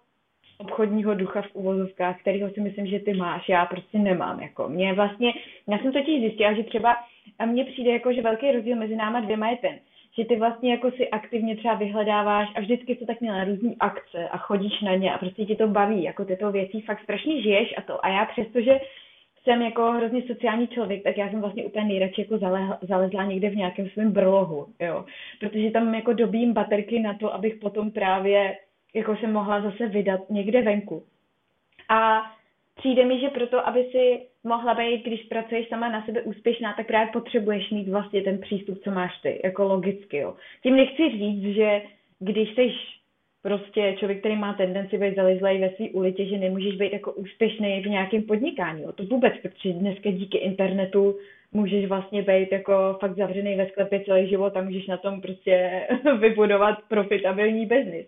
[0.59, 4.41] obchodního ducha v uvozovkách, kterýho si myslím, že ty máš, já prostě nemám.
[4.41, 4.69] Jako.
[4.69, 5.33] Mě vlastně,
[5.69, 6.97] já jsem totiž zjistila, že třeba
[7.47, 9.79] mně přijde jako, že velký rozdíl mezi náma dvěma je ten,
[10.19, 14.29] že ty vlastně jako si aktivně třeba vyhledáváš a vždycky to tak měla různý akce
[14.29, 17.75] a chodíš na ně a prostě ti to baví, jako tyto věcí fakt strašně žiješ
[17.77, 18.05] a to.
[18.05, 18.81] A já přestože
[19.43, 22.39] jsem jako hrozně sociální člověk, tak já jsem vlastně úplně nejradši jako
[22.83, 25.05] zalezla někde v nějakém svém brlohu, jo.
[25.41, 28.57] Protože tam jako dobím baterky na to, abych potom právě
[28.95, 31.03] jako se mohla zase vydat někde venku.
[31.89, 32.23] A
[32.75, 36.87] přijde mi, že proto, aby si mohla být, když pracuješ sama na sebe úspěšná, tak
[36.87, 40.35] právě potřebuješ mít vlastně ten přístup, co máš ty, jako logicky, jo.
[40.63, 41.83] Tím nechci říct, že
[42.19, 42.73] když jsi
[43.43, 47.83] prostě člověk, který má tendenci být zalizlej ve své ulici, že nemůžeš být jako úspěšný
[47.83, 48.83] v nějakém podnikání.
[48.83, 48.93] Jo.
[48.93, 51.17] To vůbec, protože dneska díky internetu
[51.53, 55.87] můžeš vlastně být jako fakt zavřený ve sklepě celý život a můžeš na tom prostě
[56.19, 58.07] vybudovat profitabilní biznis.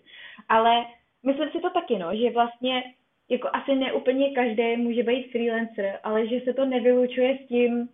[0.49, 0.87] Ale
[1.27, 2.83] myslím si to taky, no, že vlastně
[3.29, 7.89] jako asi neúplně každý může být freelancer, ale že se to nevylučuje s tím,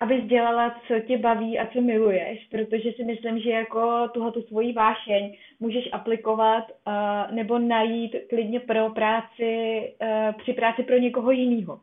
[0.00, 4.42] abys dělala, co tě baví a co miluješ, protože si myslím, že jako tuhle tu
[4.42, 11.30] svoji vášeň můžeš aplikovat uh, nebo najít klidně pro práci, uh, při práci pro někoho
[11.30, 11.80] jiného.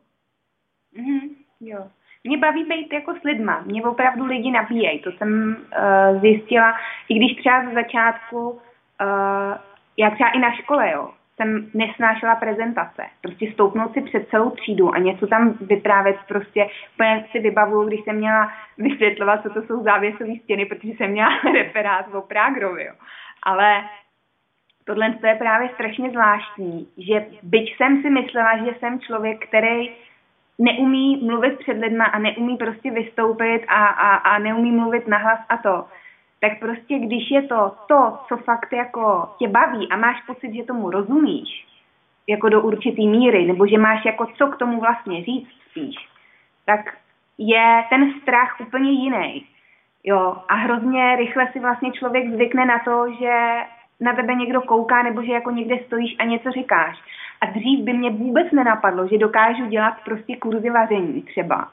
[0.96, 1.86] Mm-hmm, jo.
[2.24, 3.60] Mě baví být jako s lidma.
[3.66, 4.98] Mě opravdu lidi nabíjejí.
[4.98, 6.74] To jsem uh, zjistila,
[7.08, 8.60] i když třeba ze začátku,
[9.02, 9.56] uh,
[9.96, 13.02] já třeba i na škole, jo, jsem nesnášela prezentace.
[13.22, 18.00] Prostě stoupnout si před celou třídu a něco tam vyprávět, prostě úplně si vybavuju, když
[18.04, 22.84] jsem měla vysvětlovat, co to jsou závěsové stěny, protože jsem měla referát o Prágrovi.
[22.84, 22.92] Jo.
[23.42, 23.82] Ale
[24.84, 29.90] tohle je právě strašně zvláštní, že byť jsem si myslela, že jsem člověk, který
[30.58, 35.56] neumí mluvit před lidma a neumí prostě vystoupit a, a, a neumí mluvit nahlas a
[35.56, 35.84] to,
[36.40, 40.64] tak prostě když je to to, co fakt jako tě baví a máš pocit, že
[40.64, 41.66] tomu rozumíš,
[42.26, 45.96] jako do určitý míry, nebo že máš jako co k tomu vlastně říct spíš,
[46.66, 46.80] tak
[47.38, 49.46] je ten strach úplně jiný.
[50.04, 53.60] Jo, a hrozně rychle si vlastně člověk zvykne na to, že
[54.00, 56.98] na tebe někdo kouká nebo že jako někde stojíš a něco říkáš.
[57.40, 61.68] A dřív by mě vůbec nenapadlo, že dokážu dělat prostě kurzy vaření třeba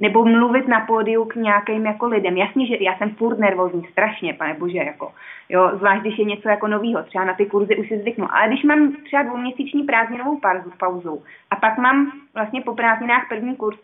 [0.00, 2.36] nebo mluvit na pódiu k nějakým jako lidem.
[2.36, 5.12] Jasně, že já jsem furt nervózní, strašně, pane bože, jako,
[5.48, 8.26] jo, zvlášť když je něco jako novýho, třeba na ty kurzy už si zvyknu.
[8.34, 10.40] Ale když mám třeba dvouměsíční prázdninovou
[10.78, 13.78] pauzu, a pak mám vlastně po prázdninách první kurz,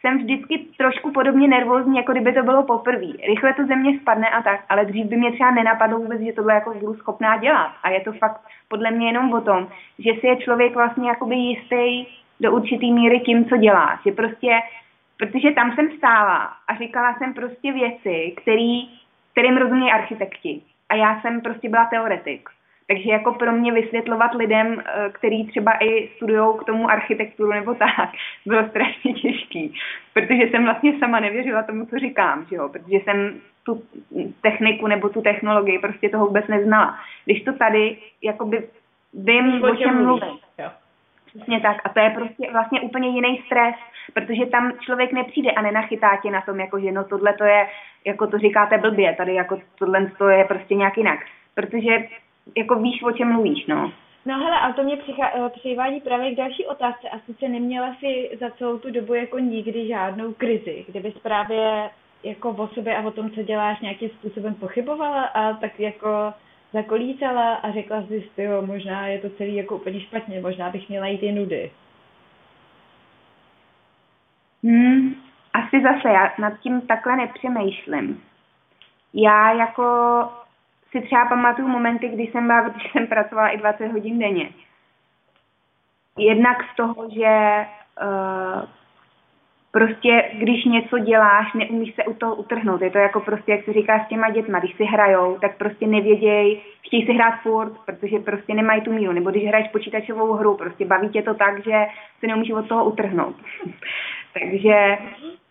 [0.00, 3.06] jsem vždycky trošku podobně nervózní, jako kdyby to bylo poprvé.
[3.26, 6.32] Rychle to ze mě spadne a tak, ale dřív by mě třeba nenapadlo vůbec, že
[6.32, 7.72] tohle jako budu schopná dělat.
[7.82, 11.34] A je to fakt podle mě jenom o tom, že si je člověk vlastně jakoby
[11.34, 12.06] jistý
[12.40, 14.00] do určitý míry tím, co dělá.
[14.06, 14.58] Že prostě
[15.22, 18.88] protože tam jsem stála a říkala jsem prostě věci, který,
[19.32, 20.60] kterým rozumí architekti.
[20.88, 22.48] A já jsem prostě byla teoretik.
[22.86, 27.74] Takže jako pro mě vysvětlovat lidem, eh, který třeba i studují k tomu architekturu nebo
[27.74, 28.10] tak,
[28.46, 29.74] bylo strašně těžký.
[30.12, 32.68] Protože jsem vlastně sama nevěřila tomu, co říkám, že jo?
[32.68, 33.82] protože jsem tu
[34.40, 36.98] techniku nebo tu technologii prostě toho vůbec neznala.
[37.24, 38.68] Když to tady, jakoby
[39.14, 40.41] vím, o čem mluvím.
[41.34, 41.76] Přesně tak.
[41.84, 43.74] A to je prostě vlastně úplně jiný stres,
[44.14, 47.68] protože tam člověk nepřijde a nenachytá tě na tom, jako že no tohle to je,
[48.04, 51.20] jako to říkáte blbě, tady jako tohle to je prostě nějak jinak.
[51.54, 52.08] Protože
[52.56, 53.92] jako víš, o čem mluvíš, no.
[54.26, 57.08] No hele, a to mě přichá, přivádí právě k další otázce.
[57.08, 61.90] A sice neměla si za celou tu dobu jako nikdy žádnou krizi, kdybys právě
[62.22, 66.32] jako o sobě a o tom, co děláš, nějakým způsobem pochybovala a tak jako
[66.72, 71.06] zakolítala a řekla si, jo, možná je to celý jako úplně špatně, možná bych měla
[71.06, 71.70] jít i nudy.
[74.64, 75.14] Hmm,
[75.52, 78.22] asi zase já nad tím takhle nepřemýšlím.
[79.14, 79.84] Já jako
[80.90, 84.48] si třeba pamatuju momenty, kdy jsem byla, protože jsem pracovala i 20 hodin denně.
[86.18, 87.66] Jednak z toho, že
[88.02, 88.62] uh,
[89.72, 92.82] prostě když něco děláš, neumíš se u toho utrhnout.
[92.82, 95.86] Je to jako prostě, jak se říká s těma dětma, když si hrajou, tak prostě
[95.86, 99.12] nevěděj, chtějí si hrát furt, protože prostě nemají tu míru.
[99.12, 101.86] Nebo když hraješ počítačovou hru, prostě baví tě to tak, že
[102.20, 103.36] se neumíš od toho utrhnout.
[104.40, 104.98] Takže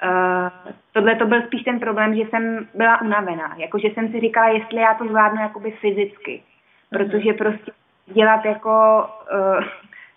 [0.04, 3.56] uh, tohle to byl spíš ten problém, že jsem byla unavená.
[3.58, 6.42] Jakože jsem si říkala, jestli já to zvládnu jakoby fyzicky.
[6.90, 7.72] Protože prostě
[8.06, 9.64] dělat jako, uh,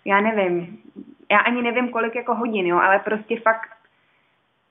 [0.05, 0.77] já nevím,
[1.31, 3.74] já ani nevím kolik jako hodin, jo, ale prostě fakt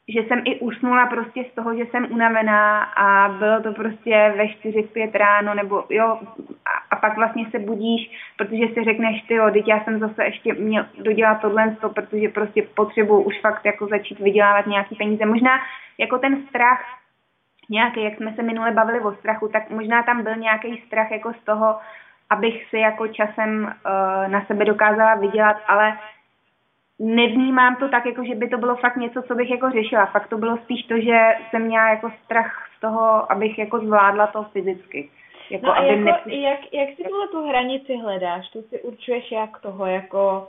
[0.08, 4.48] že jsem i usnula prostě z toho, že jsem unavená a bylo to prostě ve
[4.48, 6.18] 4, 5 ráno, nebo jo,
[6.66, 10.24] a, a pak vlastně se budíš, protože si řekneš, ty jo, teď já jsem zase
[10.24, 15.26] ještě měl dodělat tohle, protože prostě potřebuji už fakt jako začít vydělávat nějaký peníze.
[15.26, 15.50] Možná
[15.98, 16.80] jako ten strach
[17.70, 21.32] nějaký, jak jsme se minule bavili o strachu, tak možná tam byl nějaký strach jako
[21.32, 21.78] z toho,
[22.30, 25.98] abych si jako časem uh, na sebe dokázala vydělat, ale
[26.98, 30.06] nevnímám to tak, jako že by to bylo fakt něco, co bych jako řešila.
[30.06, 31.18] Fakt to bylo spíš to, že
[31.50, 35.10] jsem měla jako strach z toho, abych jako zvládla to fyzicky.
[35.50, 36.50] Jako, no a jako, nepřišla...
[36.50, 38.48] jak, jak si tuhle tu hranici hledáš?
[38.48, 40.48] Tu si určuješ jak toho, jako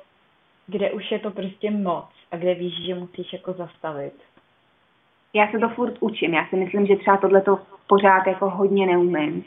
[0.68, 4.14] kde už je to prostě moc a kde víš, že musíš jako zastavit?
[5.34, 6.34] Já se to furt učím.
[6.34, 9.46] Já si myslím, že třeba tohle to pořád jako hodně neumím.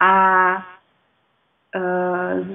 [0.00, 0.54] A
[1.76, 2.46] uh,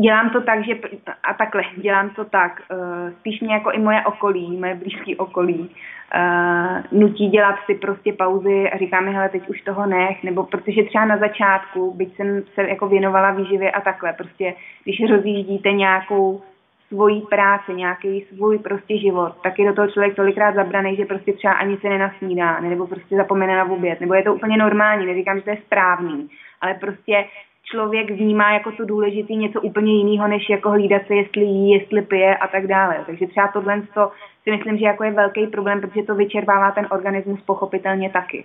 [0.00, 0.74] dělám to tak, že
[1.22, 5.70] a takhle, dělám to tak, uh, spíš mě jako i moje okolí, moje blízké okolí,
[6.14, 10.44] uh, nutí dělat si prostě pauzy a říká mi, hele, teď už toho nech, nebo
[10.44, 15.72] protože třeba na začátku, byť jsem se jako věnovala výživě a takhle, prostě když rozjíždíte
[15.72, 16.42] nějakou
[16.88, 21.32] svoji práci, nějaký svůj prostě život, tak je do toho člověk tolikrát zabraný, že prostě
[21.32, 25.38] třeba ani se nenasnídá, nebo prostě zapomene na oběd, nebo je to úplně normální, neříkám,
[25.38, 26.28] že to je správný,
[26.60, 27.24] ale prostě
[27.64, 32.02] člověk vnímá jako to důležité něco úplně jiného, než jako hlídat se, jestli jí, jestli
[32.02, 33.02] pije a tak dále.
[33.06, 36.88] Takže třeba tohle to si myslím, že jako je velký problém, protože to vyčerpává ten
[36.90, 38.44] organismus pochopitelně taky.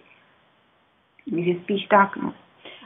[1.29, 2.33] Takže spíš tak, no.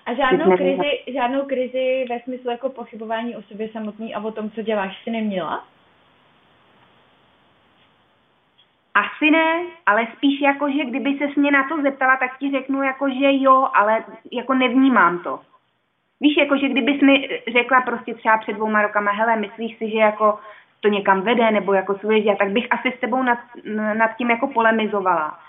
[0.05, 4.49] A žádnou krizi, žádnou krizi ve smyslu jako pochybování o sobě samotný a o tom,
[4.49, 5.63] co děláš, si neměla?
[8.93, 12.83] Asi ne, ale spíš jako, že kdyby se mě na to zeptala, tak ti řeknu
[12.83, 15.39] jako, že jo, ale jako nevnímám to.
[16.21, 19.97] Víš, jako, že kdybys mi řekla prostě třeba před dvouma rokama, hele, myslíš si, že
[19.97, 20.39] jako
[20.81, 23.39] to někam vede, nebo jako dělat, tak bych asi s tebou nad,
[23.93, 25.39] nad tím jako polemizovala.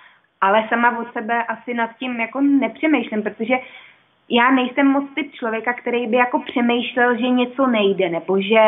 [0.41, 3.55] Ale sama od sebe asi nad tím jako nepřemýšlím, protože
[4.31, 8.63] já nejsem moc typ člověka, který by jako přemýšlel, že něco nejde, nebo že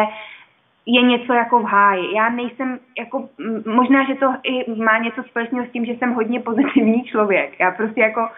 [0.87, 2.15] je něco jako v háji.
[2.15, 3.29] Já nejsem jako,
[3.67, 7.61] možná, že to i má něco společného s tím, že jsem hodně pozitivní člověk.
[7.61, 8.29] Já prostě jako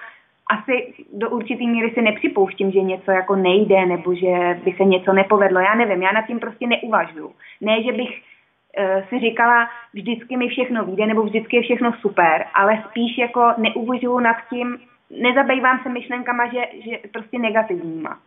[0.50, 5.12] asi do určitý míry si nepřipouštím, že něco jako nejde, nebo že by se něco
[5.12, 5.61] nepovedlo.
[5.61, 7.33] Já nevím, já nad tím prostě neuvažuju.
[7.61, 12.46] Ne, že bych uh, si říkala, vždycky mi všechno vyjde, nebo vždycky je všechno super,
[12.54, 14.78] ale spíš jako neuvažuju nad tím,
[15.11, 18.18] nezabývám se myšlenkama, že, že prostě negativníma.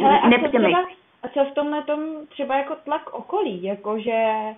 [0.00, 0.86] Hele, a, co třeba,
[1.22, 4.54] a co v tomhle tom třeba jako tlak okolí, jakože eh,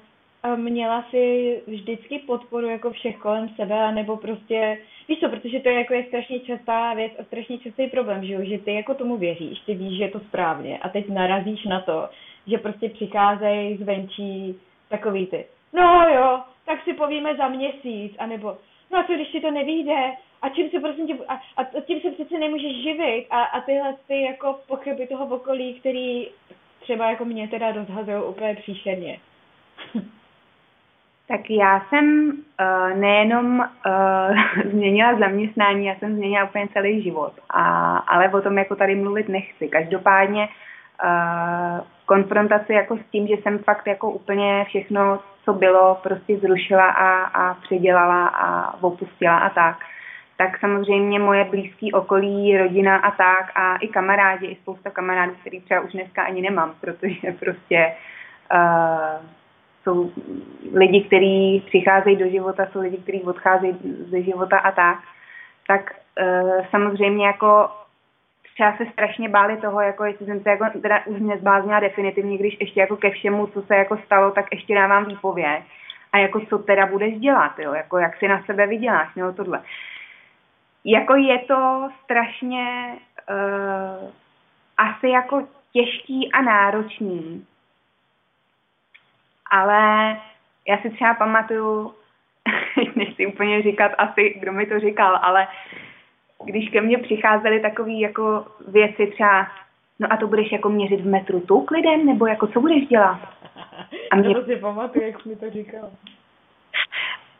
[0.57, 4.79] měla si vždycky podporu jako všech kolem sebe, nebo prostě,
[5.09, 8.33] víš co, protože to je jako je strašně častá věc a strašně častý problém, že
[8.33, 11.65] jo, že ty jako tomu věříš, ty víš, že je to správně a teď narazíš
[11.65, 12.09] na to,
[12.47, 18.57] že prostě přicházejí zvenčí takový ty, no jo, tak si povíme za měsíc, anebo
[18.93, 22.01] no a co když ti to nevíde, a čím se prosím tě, a, a tím
[22.01, 26.29] se přece nemůžeš živit a, a tyhle ty jako pochyby toho okolí, který
[26.81, 29.21] třeba jako mě teda rozhazují úplně příšerně.
[31.29, 34.37] Tak já jsem uh, nejenom uh,
[34.71, 39.29] změnila zaměstnání, já jsem změnila úplně celý život, a, ale o tom jako tady mluvit
[39.29, 39.69] nechci.
[39.69, 40.49] Každopádně
[41.05, 46.89] uh, konfrontaci jako s tím, že jsem fakt jako úplně všechno, co bylo, prostě zrušila
[46.89, 49.77] a, a předělala a opustila a tak,
[50.37, 55.61] tak samozřejmě moje blízké okolí, rodina a tak a i kamarádi, i spousta kamarádů, který
[55.61, 57.95] třeba už dneska ani nemám, protože prostě
[58.55, 59.27] uh,
[59.85, 60.13] jsou
[60.75, 63.77] lidi, kteří přicházejí do života, jsou lidi, kteří odcházejí
[64.11, 64.99] ze života a tak,
[65.67, 67.69] tak uh, samozřejmě jako
[68.55, 72.57] třeba se strašně báli toho, jako jestli jsem se jako teda už nezbláznila definitivně, když
[72.61, 75.63] ještě jako ke všemu, co se jako stalo, tak ještě dávám výpověď.
[76.13, 77.75] A jako co teda budeš dělat, jo?
[77.75, 79.63] Jako jak si na sebe vyděláš, nebo tohle.
[80.85, 82.97] Jako je to strašně
[83.31, 84.11] uh,
[84.77, 87.47] asi jako těžký a náročný.
[89.55, 90.17] Ale
[90.69, 91.95] já si třeba pamatuju,
[92.97, 95.49] nechci úplně říkat asi, kdo mi to říkal, ale
[96.45, 99.47] když ke mně přicházely takové jako věci třeba,
[99.99, 103.21] no a to budeš jako měřit v metru tuk lidem, nebo jako co budeš dělat?
[104.11, 104.35] A mě...
[104.35, 105.91] to si pamatuju, jak mi to říkal.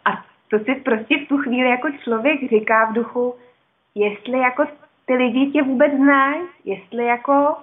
[0.05, 3.35] A to si prostě v tu chvíli jako člověk říká v duchu,
[3.95, 4.67] jestli jako
[5.07, 7.57] ty lidi tě vůbec znají, jestli jako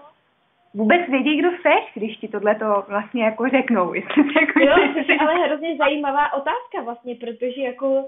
[0.74, 3.94] vůbec vědí, kdo seš, když ti tohle to vlastně jako řeknou.
[3.94, 8.06] Jestli jako, jo, to je ale hrozně zajímavá otázka vlastně, protože jako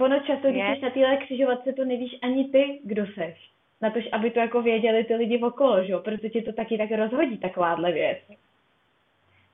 [0.00, 3.50] ono často, když jsi na téhle křižovatce, to nevíš ani ty, kdo seš.
[3.80, 6.00] Na to, aby to jako věděli ty lidi okolo, že jo?
[6.00, 8.18] Protože tě to taky tak rozhodí takováhle věc.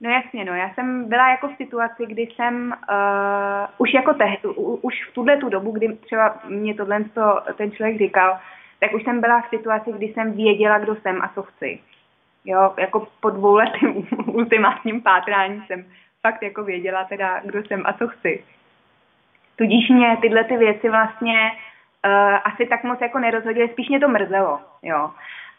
[0.00, 0.54] No jasně, no.
[0.54, 5.14] Já jsem byla jako v situaci, kdy jsem uh, už jako te, uh, už v
[5.14, 8.38] tuhle tu dobu, kdy třeba mě tohle to, ten člověk říkal,
[8.80, 11.80] tak už jsem byla v situaci, kdy jsem věděla, kdo jsem a co chci.
[12.44, 13.94] Jo, jako po dvouletém
[14.26, 15.84] ultimátním pátrání jsem
[16.22, 18.44] fakt jako věděla teda, kdo jsem a co chci.
[19.56, 21.50] Tudíž mě tyhle ty věci vlastně
[22.06, 25.10] uh, asi tak moc jako nerozhodily, spíš mě to mrzelo, jo.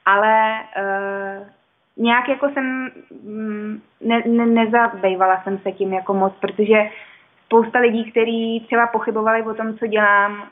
[0.06, 1.48] Ale uh,
[1.98, 2.92] nějak jako jsem
[3.24, 6.89] mm, ne, ne, nezabývala jsem se tím jako moc, protože
[7.46, 10.50] spousta lidí, kteří třeba pochybovali o tom, co dělám,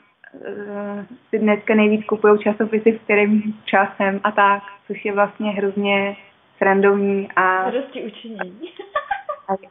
[1.30, 6.16] si dneska nejvíc kupují časopisy, v kterým časem a tak, což je vlastně hrozně
[6.56, 7.70] srandovní a...
[7.70, 8.60] Zadosti učinění.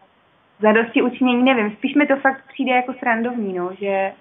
[0.59, 4.11] zadosti učinění, nevím, spíš mi to fakt přijde jako srandovní, no, že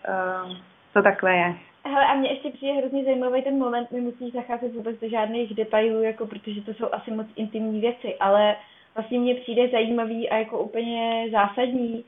[0.45, 0.53] uh,
[0.93, 1.55] to takhle je.
[1.85, 6.03] Hele, a mně ještě přijde hrozně zajímavý ten moment, nemusíš zacházet vůbec do žádných detailů,
[6.03, 8.57] jako protože to jsou asi moc intimní věci, ale
[8.95, 12.05] vlastně mně přijde zajímavý a jako úplně zásadní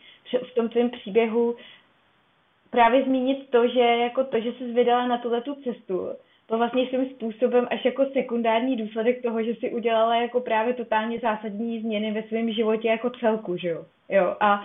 [0.51, 1.57] v tom tvém příběhu
[2.71, 6.09] právě zmínit to, že jako to, že jsi vydala na tuhle tu cestu,
[6.47, 11.19] to vlastně svým způsobem až jako sekundární důsledek toho, že si udělala jako právě totálně
[11.19, 13.85] zásadní změny ve svém životě jako celku, že jo?
[14.09, 14.37] jo?
[14.41, 14.65] A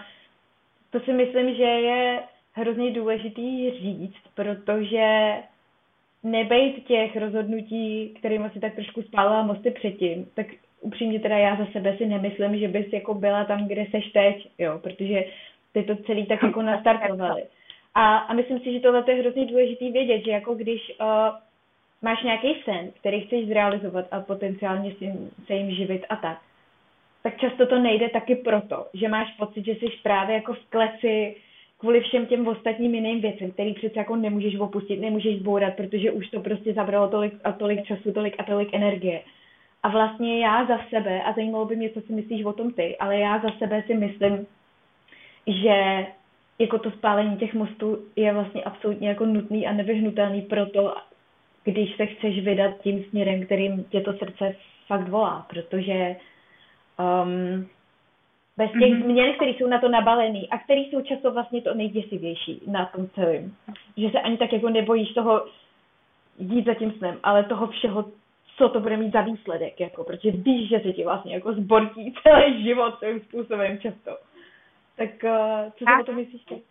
[0.92, 2.24] to si myslím, že je
[2.54, 5.34] hrozně důležitý říct, protože
[6.24, 10.48] nebejt těch rozhodnutí, kterými si tak trošku spálila mosty předtím, tak
[10.82, 14.48] upřímně teda já za sebe si nemyslím, že bys jako byla tam, kde seš teď,
[14.58, 15.26] jo, protože
[15.74, 17.44] ty to celý tak jako nastartovali.
[17.96, 21.08] A, a myslím si, že tohle je hrozně důležitý vědět, že jako když uh,
[22.02, 25.14] máš nějaký sen, který chceš zrealizovat a potenciálně si,
[25.46, 26.42] se jim živit a tak,
[27.24, 31.36] tak často to nejde taky proto, že máš pocit, že jsi právě jako v kleci
[31.80, 36.30] kvůli všem těm ostatním jiným věcem, který přece jako nemůžeš opustit, nemůžeš zbourat, protože už
[36.30, 39.22] to prostě zabralo tolik a tolik času, tolik a tolik energie.
[39.84, 42.98] A vlastně já za sebe, a zajímalo by mě, co si myslíš o tom ty,
[42.98, 44.48] ale já za sebe si myslím,
[45.48, 46.06] že
[46.60, 50.96] jako to spálení těch mostů je vlastně absolutně jako nutný a nevyhnutelný pro to,
[51.64, 54.56] když se chceš vydat tím směrem, kterým tě to srdce
[54.88, 56.16] fakt volá, protože
[57.00, 57.68] um,
[58.58, 59.04] bez těch mm-hmm.
[59.04, 63.08] změn, které jsou na to nabalený a které jsou často vlastně to nejděsivější na tom
[63.08, 63.54] celém.
[63.98, 65.46] Že se ani tak jako nebojíš toho
[66.40, 68.06] jít za tím snem, ale toho všeho,
[68.58, 72.14] co to bude mít za výsledek, jako, protože víš, že se ti vlastně jako zbortí
[72.24, 74.18] celý život svým způsobem často.
[74.98, 76.62] Tak uh, co si o to myslíš ty?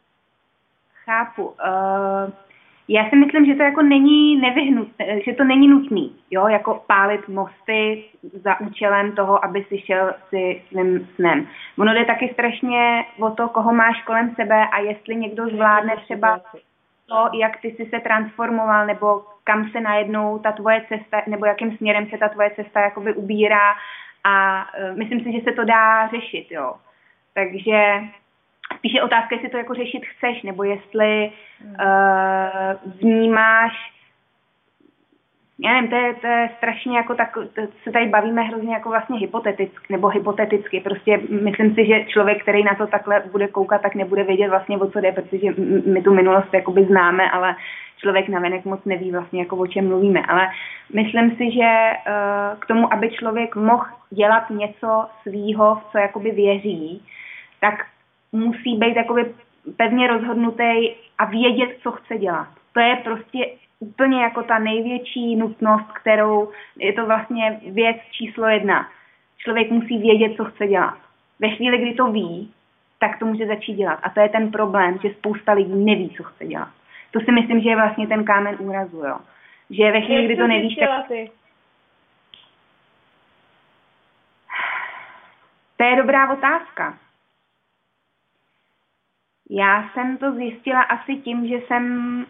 [1.04, 1.46] Chápu.
[1.46, 2.32] Uh,
[2.88, 7.28] já si myslím, že to jako není nevyhnutné, že to není nutný, jo, jako pálit
[7.28, 11.48] mosty za účelem toho, aby si šel si svým snem.
[11.78, 16.40] Ono jde taky strašně o to, koho máš kolem sebe a jestli někdo zvládne třeba
[17.06, 21.76] to, jak ty jsi se transformoval, nebo kam se najednou ta tvoje cesta, nebo jakým
[21.76, 23.74] směrem se ta tvoje cesta jakoby ubírá
[24.24, 26.74] a uh, myslím si, že se to dá řešit, jo.
[27.34, 28.00] Takže
[28.76, 31.32] spíše otázka, jestli to jako řešit chceš, nebo jestli
[31.64, 33.92] uh, vnímáš
[35.64, 37.38] já nevím, to je, to je strašně jako tak,
[37.84, 42.64] se tady bavíme hrozně jako vlastně hypoteticky, nebo hypoteticky, prostě myslím si, že člověk, který
[42.64, 45.48] na to takhle bude koukat, tak nebude vědět vlastně o co jde, protože
[45.86, 47.56] my tu minulost jakoby známe, ale
[47.98, 50.48] člověk navenek moc neví vlastně jako o čem mluvíme, ale
[50.94, 56.30] myslím si, že uh, k tomu, aby člověk mohl dělat něco svýho, v co jakoby
[56.30, 57.02] věří,
[57.62, 57.86] tak
[58.32, 59.34] musí být jakoby
[59.76, 62.48] pevně rozhodnutý a vědět, co chce dělat.
[62.72, 63.38] To je prostě
[63.78, 68.88] úplně jako ta největší nutnost, kterou je to vlastně věc číslo jedna.
[69.38, 70.98] Člověk musí vědět, co chce dělat.
[71.40, 72.52] Ve chvíli, kdy to ví,
[72.98, 73.98] tak to může začít dělat.
[74.02, 76.68] A to je ten problém, že spousta lidí neví, co chce dělat.
[77.10, 79.18] To si myslím, že je vlastně ten kámen úrazu, jo.
[79.70, 81.06] Že ve chvíli, kdy to nevíš, tak...
[85.76, 86.98] To je dobrá otázka.
[89.54, 92.26] Já jsem to zjistila asi tím, že jsem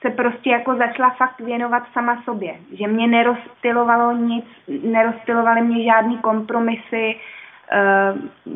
[0.00, 2.56] se prostě jako začala fakt věnovat sama sobě.
[2.72, 4.44] Že mě nerozptilovalo nic,
[4.82, 7.20] nerozptilovaly mě žádný kompromisy.
[7.72, 8.54] Uh,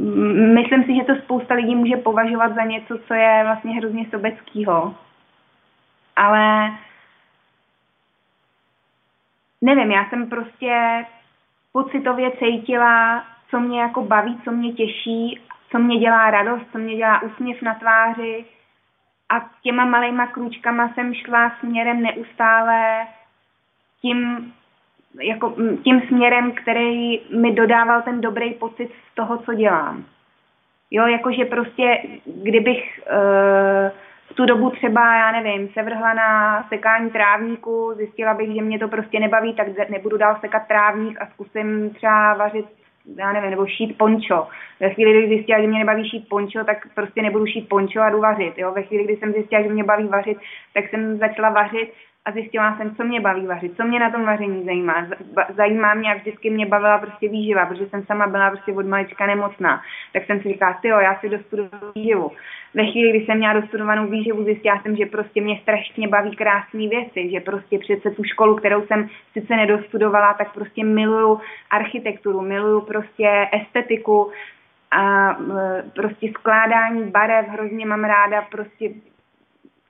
[0.54, 4.94] myslím si, že to spousta lidí může považovat za něco, co je vlastně hrozně sobeckýho.
[6.16, 6.72] Ale
[9.60, 11.04] nevím, já jsem prostě
[11.72, 15.40] pocitově cítila, co mě jako baví, co mě těší
[15.72, 18.44] co mě dělá radost, co mě dělá úsměv na tváři.
[19.28, 23.06] A těma malejma krůčkama jsem šla směrem neustále
[24.00, 24.52] tím,
[25.22, 25.54] jako
[25.84, 30.04] tím směrem, který mi dodával ten dobrý pocit z toho, co dělám.
[30.90, 33.90] Jo, jakože prostě, kdybych uh,
[34.30, 38.78] v tu dobu třeba, já nevím, se vrhla na sekání trávníku, zjistila bych, že mě
[38.78, 42.81] to prostě nebaví, tak nebudu dál sekat trávník a zkusím třeba vařit
[43.18, 44.48] já nevím, nebo šít pončo.
[44.80, 48.10] Ve chvíli, kdy zjistila, že mě nebaví šít pončo, tak prostě nebudu šít pončo a
[48.10, 48.58] jdu vařit.
[48.58, 48.72] Jo?
[48.72, 50.38] Ve chvíli, kdy jsem zjistila, že mě baví vařit,
[50.74, 51.92] tak jsem začala vařit
[52.24, 55.06] a zjistila jsem, co mě baví vařit, co mě na tom vaření zajímá.
[55.56, 59.26] Zajímá mě, jak vždycky mě bavila prostě výživa, protože jsem sama byla prostě od malička
[59.26, 59.82] nemocná.
[60.12, 62.30] Tak jsem si říkala, jo, já si dostuduju výživu.
[62.74, 66.88] Ve chvíli, kdy jsem měla dostudovanou výživu, zjistila jsem, že prostě mě strašně baví krásné
[66.88, 72.80] věci, že prostě přece tu školu, kterou jsem sice nedostudovala, tak prostě miluju architekturu, miluju
[72.80, 74.32] prostě estetiku,
[74.92, 75.36] a
[75.94, 78.90] prostě skládání barev hrozně mám ráda, prostě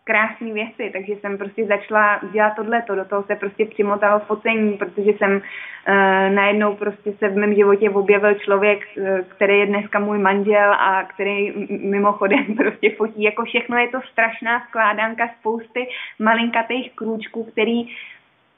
[0.05, 5.11] krásné věci, takže jsem prostě začala dělat tohleto, do toho se prostě přimotalo focení, protože
[5.11, 10.19] jsem uh, najednou prostě se v mém životě objevil člověk, uh, který je dneska můj
[10.19, 13.77] manžel a který mimochodem prostě fotí, jako všechno.
[13.77, 15.89] Je to strašná skládanka spousty
[16.19, 17.83] malinkatých krůčků, který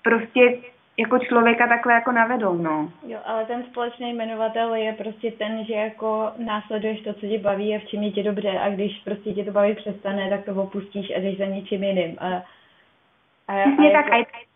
[0.03, 0.59] prostě
[0.97, 2.93] jako člověka takhle jako navedou, no.
[3.07, 7.77] Jo, ale ten společný jmenovatel je prostě ten, že jako následuješ to, co tě baví
[7.77, 10.55] a v čem je ti dobře a když prostě tě to baví přestane, tak to
[10.55, 12.17] opustíš a jdeš za něčím jiným.
[12.21, 12.27] A,
[13.49, 14.37] a, Přesně a tak, jako...
[14.37, 14.55] a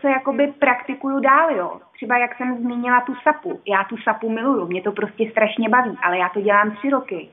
[0.00, 1.80] co jakoby praktikuju dál, jo.
[1.92, 3.60] Třeba jak jsem zmínila tu sapu.
[3.68, 7.28] Já tu sapu miluju, mě to prostě strašně baví, ale já to dělám tři roky.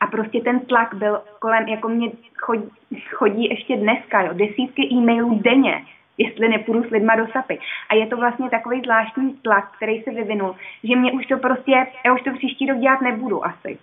[0.00, 2.70] A prostě ten tlak byl kolem, jako mě chodí,
[3.10, 5.84] chodí ještě dneska, jo, desítky e-mailů denně
[6.18, 7.58] jestli nepůjdu s lidma do sapy.
[7.88, 11.86] A je to vlastně takový zvláštní tlak, který se vyvinul, že mě už to prostě,
[12.04, 13.78] já už to příští rok dělat nebudu asi.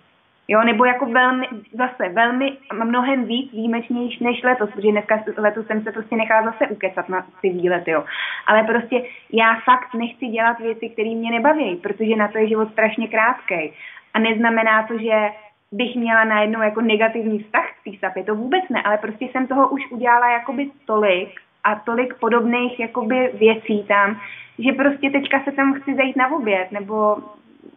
[0.48, 2.52] Jo, nebo jako velmi, zase velmi,
[2.84, 7.26] mnohem víc výjimečnější než letos, protože dneska letos jsem se prostě nechala zase ukecat na
[7.42, 8.04] ty výlety, jo.
[8.46, 12.72] Ale prostě já fakt nechci dělat věci, které mě nebaví, protože na to je život
[12.72, 13.72] strašně krátký.
[14.14, 15.28] A neznamená to, že
[15.72, 19.46] bych měla najednou jako negativní vztah k té sapě, to vůbec ne, ale prostě jsem
[19.46, 24.20] toho už udělala jakoby tolik, a tolik podobných jakoby věcí tam,
[24.58, 27.16] že prostě teďka se tam chci zajít na oběd, nebo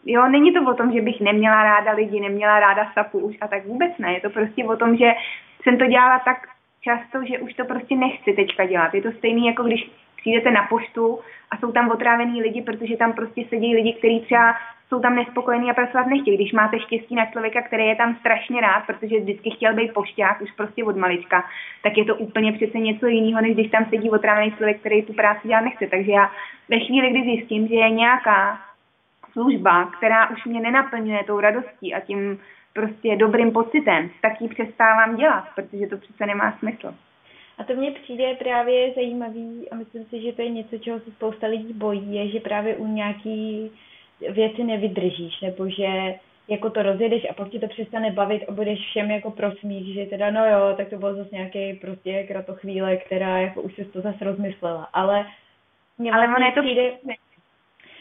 [0.06, 3.48] jo, není to o tom, že bych neměla ráda lidi, neměla ráda sapu už a
[3.48, 5.12] tak vůbec ne, je to prostě o tom, že
[5.64, 6.38] jsem to dělala tak
[6.82, 8.94] často, že už to prostě nechci teďka dělat.
[8.94, 11.20] Je to stejný, jako když přijdete na poštu
[11.52, 14.56] a jsou tam otrávení lidi, protože tam prostě sedí lidi, kteří třeba
[14.90, 16.38] jsou tam nespokojení a pracovat nechtějí.
[16.38, 20.42] Když máte štěstí na člověka, který je tam strašně rád, protože vždycky chtěl být pošťák
[20.42, 21.46] už prostě od malička,
[21.84, 25.14] tak je to úplně přece něco jiného, než když tam sedí otrávený člověk, který tu
[25.14, 25.88] práci dělat nechce.
[25.88, 26.32] Takže já
[26.70, 28.60] ve chvíli, kdy zjistím, že je nějaká
[29.32, 32.40] služba, která už mě nenaplňuje tou radostí a tím
[32.74, 36.94] prostě dobrým pocitem, tak ji přestávám dělat, protože to přece nemá smysl.
[37.58, 41.12] A to mně přijde právě zajímavý a myslím si, že to je něco, čeho se
[41.12, 43.72] spousta lidí bojí, je, že právě u nějaký
[44.20, 46.15] věci nevydržíš, nebo že
[46.47, 50.05] jako to rozjedeš a pak ti to přestane bavit a budeš všem jako prosmích, že
[50.05, 54.01] teda no jo, tak to bylo zase nějaký prostě kratochvíle, která jako už se to
[54.01, 55.26] zase rozmyslela, ale
[55.97, 56.91] mě vlastně ale to přijde,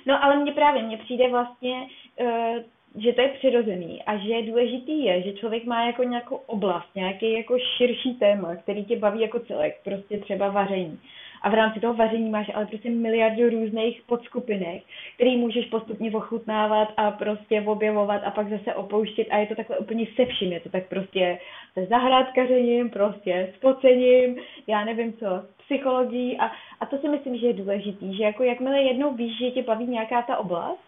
[0.07, 1.87] no ale mně právě, mně přijde vlastně
[2.21, 2.59] uh,
[2.97, 7.33] že to je přirozený a že důležitý je, že člověk má jako nějakou oblast, nějaký
[7.33, 10.99] jako širší téma, který tě baví jako celek, prostě třeba vaření.
[11.43, 14.83] A v rámci toho vaření máš ale prostě miliardu různých podskupinek,
[15.15, 19.27] který můžeš postupně ochutnávat a prostě objevovat a pak zase opouštět.
[19.31, 21.39] A je to takhle úplně se vším, je to tak prostě
[21.75, 25.27] se zahrádkařením, prostě s pocením, já nevím co,
[25.65, 26.39] psychologií.
[26.39, 29.63] A, a to si myslím, že je důležitý, že jako jakmile jednou víš, že tě
[29.63, 30.81] baví nějaká ta oblast,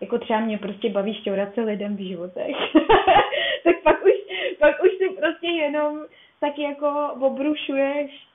[0.00, 2.56] jako třeba mě prostě baví šťourat se lidem v životech,
[3.64, 4.12] tak pak už,
[4.58, 6.04] pak už si prostě jenom
[6.40, 8.26] tak jako obrušuješ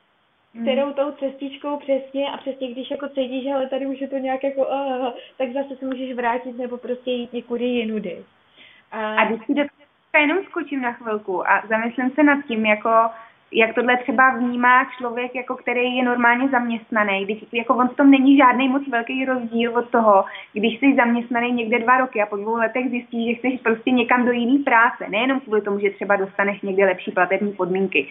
[0.61, 4.43] kterou tou cestičkou přesně a přesně když jako cítíš, ale tady už je to nějak
[4.43, 5.07] jako, uh,
[5.37, 8.17] tak zase se můžeš vrátit nebo prostě jít někudy jinudy.
[8.91, 9.63] A, a když si do
[10.17, 12.89] jenom skočím na chvilku a zamyslím se nad tím, jako
[13.51, 18.11] jak tohle třeba vnímá člověk, jako který je normálně zaměstnaný, když jako on v tom
[18.11, 22.35] není žádný moc velký rozdíl od toho, když jsi zaměstnaný někde dva roky a po
[22.35, 26.15] dvou letech zjistíš, že chceš prostě někam do jiné práce, nejenom kvůli tomu, že třeba
[26.15, 28.07] dostaneš někde lepší platební podmínky.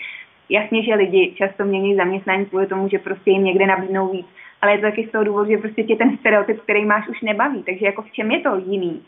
[0.49, 4.27] Jasně, že lidi často mění zaměstnání kvůli tomu, že prostě jim někde nabídnou víc,
[4.63, 7.21] ale je to taky z toho důvodu, že prostě tě ten stereotyp, který máš, už
[7.21, 7.63] nebaví.
[7.63, 9.03] Takže jako v čem je to jiný?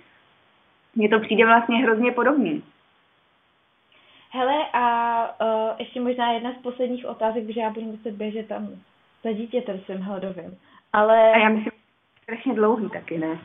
[0.97, 2.63] Mně to přijde vlastně hrozně podobný.
[4.33, 8.69] Hele, a uh, ještě možná jedna z posledních otázek, protože já budu muset běžet tam
[9.25, 10.59] za dítětem svým hladovým.
[10.93, 11.33] Ale...
[11.33, 11.73] A já myslím,
[12.23, 13.39] strašně dlouhý taky, ne?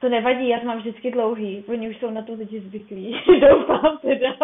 [0.00, 3.98] To nevadí, já to mám vždycky dlouhý, oni už jsou na to lidi zvyklí, doufám
[3.98, 4.36] teda.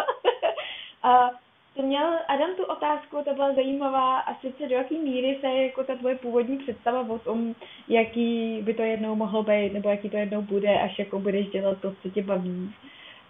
[1.03, 1.31] a
[1.77, 5.85] to měl Adam tu otázku, to byla zajímavá a sice do jaký míry se jako
[5.85, 7.55] ta tvoje původní představa o tom,
[7.89, 11.81] jaký by to jednou mohlo být, nebo jaký to jednou bude, až jako budeš dělat
[11.81, 12.75] to, co tě baví,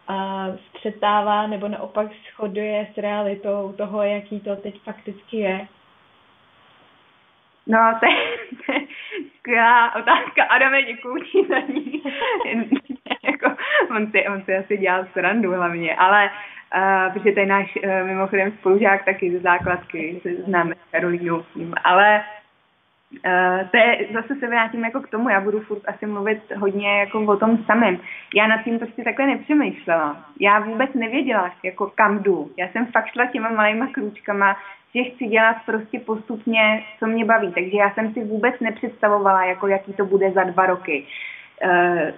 [0.08, 5.66] a střetává nebo naopak shoduje s realitou toho, jaký to teď fakticky je?
[7.66, 8.36] No, to je,
[8.66, 8.86] to je
[9.38, 10.44] skvělá otázka.
[10.44, 12.02] Adame, děkuji ti za ní.
[13.22, 13.56] jako,
[13.96, 16.30] on, si, on si asi dělal srandu hlavně, ale
[16.74, 21.44] uh, protože to je náš uh, mimochodem spolužák taky ze základky, známe s Karolínou
[21.84, 22.24] ale
[23.10, 26.98] Uh, to je, zase se vrátím jako k tomu, já budu furt asi mluvit hodně
[26.98, 27.98] jako o tom samém.
[28.34, 30.24] Já nad tím prostě takhle nepřemýšlela.
[30.40, 32.50] Já vůbec nevěděla, jako kam jdu.
[32.56, 34.56] Já jsem fakt šla těma malýma krůčkama,
[34.94, 37.52] že chci dělat prostě postupně, co mě baví.
[37.52, 41.06] Takže já jsem si vůbec nepředstavovala, jako jaký to bude za dva roky.
[41.64, 42.10] Uh,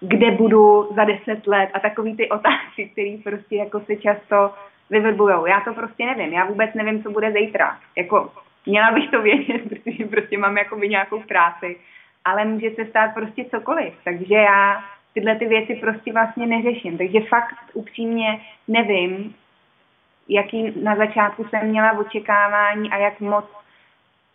[0.00, 4.54] kde budu za deset let a takový ty otázky, které prostě jako se často
[4.90, 5.46] vyvrbujou.
[5.46, 6.32] Já to prostě nevím.
[6.32, 7.78] Já vůbec nevím, co bude zítra.
[7.96, 8.32] Jako
[8.66, 11.76] měla bych to vědět, protože prostě mám jakoby nějakou práci,
[12.24, 14.84] ale může se stát prostě cokoliv, takže já
[15.14, 19.34] tyhle ty věci prostě vlastně neřeším, takže fakt upřímně nevím,
[20.28, 23.44] jaký na začátku jsem měla očekávání a jak moc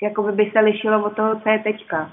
[0.02, 2.12] jakoby by se lišilo od toho, co je teďka.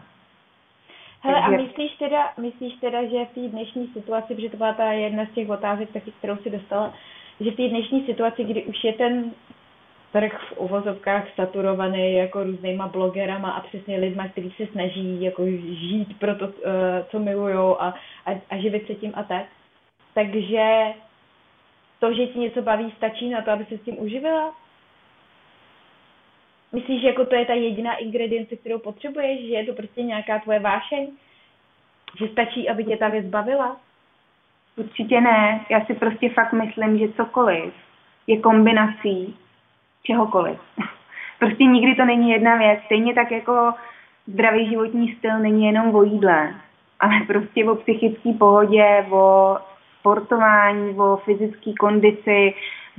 [1.25, 4.93] Hele, a myslíš teda, myslíš teda, že v té dnešní situaci, protože to byla ta
[4.93, 6.95] jedna z těch otázek, taky, kterou si dostala,
[7.41, 9.33] že v té dnešní situaci, kdy už je ten
[10.13, 16.19] trh v uvozovkách saturovaný jako různýma blogerama a přesně lidma, kteří se snaží jako žít
[16.19, 17.95] pro to, eh, co milujou a,
[18.27, 19.47] a, a živit se tím a tak.
[20.15, 20.85] Takže
[22.01, 24.55] to, že ti něco baví, stačí na to, aby se s tím uživila?
[26.75, 30.39] Myslíš, že jako to je ta jediná ingredience, kterou potřebuješ, že je to prostě nějaká
[30.39, 31.13] tvoje vášeň?
[32.19, 33.77] Že stačí, aby tě ta věc bavila?
[34.77, 35.65] Určitě ne.
[35.71, 37.75] Já si prostě fakt myslím, že cokoliv
[38.27, 39.37] je kombinací
[40.03, 40.59] čehokoliv.
[41.39, 42.81] prostě nikdy to není jedna věc.
[42.85, 43.73] Stejně tak jako
[44.27, 46.55] zdravý životní styl není jenom o jídle,
[47.01, 49.57] ale prostě o psychické pohodě, o
[50.01, 52.55] sportování, o fyzické kondici,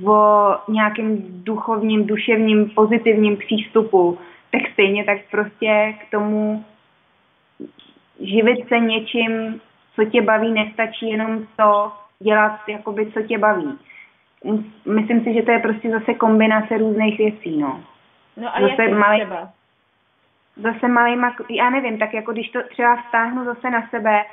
[0.08, 4.20] o nějakém duchovním, duševním, pozitivním přístupu,
[4.52, 6.66] tak stejně tak prostě k tomu
[8.20, 9.62] živit se něčím,
[9.96, 13.78] co tě baví, nestačí jenom to dělat, jakoby, co tě baví.
[14.86, 17.84] Myslím si, že to je prostě zase kombinace různých věcí, no.
[18.38, 19.50] No a zase jak malý, třeba?
[20.56, 24.24] Zase malýma, já nevím, tak jako když to třeba vztáhnu zase na sebe,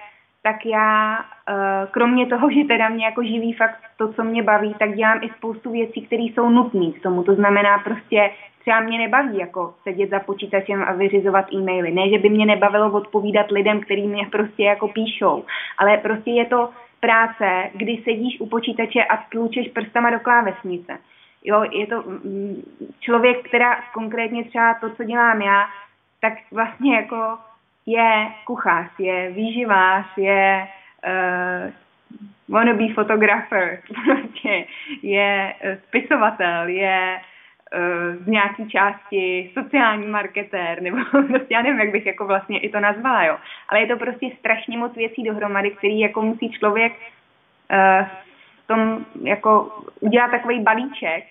[0.43, 1.19] tak já
[1.49, 5.19] eh, kromě toho, že teda mě jako živí fakt to, co mě baví, tak dělám
[5.23, 7.23] i spoustu věcí, které jsou nutné k tomu.
[7.23, 8.31] To znamená prostě
[8.61, 11.91] třeba mě nebaví jako sedět za počítačem a vyřizovat e-maily.
[11.91, 15.45] Ne, že by mě nebavilo odpovídat lidem, kteří mě prostě jako píšou,
[15.79, 16.69] ale prostě je to
[17.01, 20.99] práce, kdy sedíš u počítače a tlučeš prstama do klávesnice.
[21.45, 22.63] Jo, je to mm,
[23.01, 25.67] člověk, která konkrétně třeba to, co dělám já,
[26.21, 27.17] tak vlastně jako
[27.87, 30.69] je kuchař, je výživář, je
[31.07, 31.73] uh,
[32.49, 34.65] wannabe photographer, prostě
[35.03, 37.21] je uh, spisovatel, je
[37.75, 42.69] uh, z nějaké části sociální marketér, nebo prostě já nevím, jak bych jako vlastně i
[42.69, 43.37] to nazvala, jo.
[43.69, 48.07] Ale je to prostě strašně moc věcí dohromady, který jako musí člověk uh,
[48.65, 51.25] v tom jako udělat takový balíček,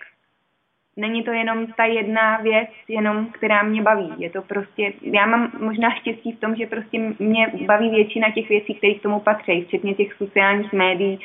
[0.96, 4.12] není to jenom ta jedna věc, jenom která mě baví.
[4.18, 8.48] Je to prostě, já mám možná štěstí v tom, že prostě mě baví většina těch
[8.48, 11.20] věcí, které k tomu patří, včetně těch sociálních médií,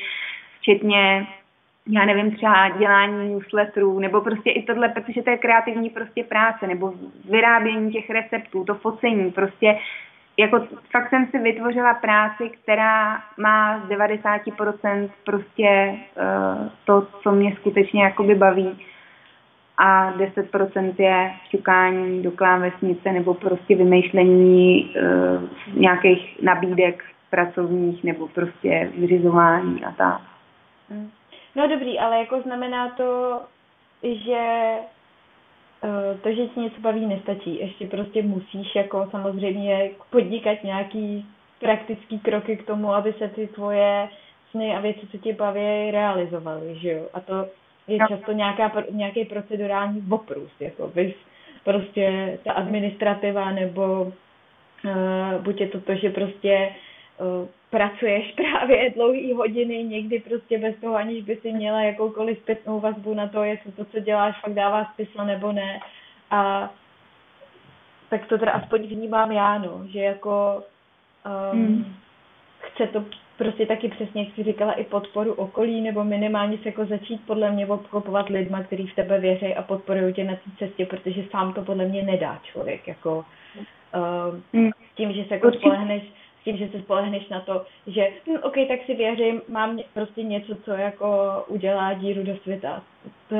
[0.60, 1.26] včetně
[1.90, 6.66] já nevím, třeba dělání newsletterů, nebo prostě i tohle, protože to je kreativní prostě práce,
[6.66, 6.92] nebo
[7.30, 9.78] vyrábění těch receptů, to focení, prostě
[10.36, 17.56] jako fakt jsem si vytvořila práci, která má z 90% prostě uh, to, co mě
[17.56, 18.78] skutečně jakoby baví
[19.78, 28.92] a 10% je šťukání do klávesnice nebo prostě vymýšlení uh, nějakých nabídek pracovních nebo prostě
[28.98, 30.20] vyřizování a tak.
[30.90, 31.10] Hmm.
[31.56, 33.40] No dobrý, ale jako znamená to,
[34.02, 34.74] že
[35.84, 37.60] uh, to, že ti něco baví, nestačí.
[37.60, 41.26] Ještě prostě musíš jako samozřejmě podnikat nějaký
[41.60, 44.08] praktický kroky k tomu, aby se ty tvoje
[44.50, 47.06] sny a věci, co tě baví, realizovaly, že jo?
[47.14, 47.46] A to
[47.88, 51.14] je často nějaká, nějaký procedurální oprus, jako bys
[51.64, 56.74] prostě ta administrativa nebo uh, buď je to to, že prostě
[57.18, 62.80] uh, pracuješ právě dlouhý hodiny, někdy prostě bez toho, aniž by si měla jakoukoliv zpětnou
[62.80, 65.80] vazbu na to, jestli to, co děláš, fakt dává smysl nebo ne.
[66.30, 66.70] A
[68.10, 70.62] tak to teda aspoň vnímám já, no, že jako
[71.52, 71.94] um, hmm.
[72.60, 73.04] chce to
[73.38, 77.50] prostě taky přesně, jak jsi říkala, i podporu okolí, nebo minimálně se jako začít podle
[77.50, 81.52] mě obklopovat lidma, kteří v tebe věří a podporují tě na té cestě, protože sám
[81.52, 83.24] to podle mě nedá člověk, jako
[83.94, 86.02] uh, s tím, že se jako spolehneš,
[86.40, 90.22] s tím, že se spolehneš na to, že hm, OK, tak si věřím, mám prostě
[90.22, 91.08] něco, co jako
[91.48, 92.82] udělá díru do světa.
[93.28, 93.36] To,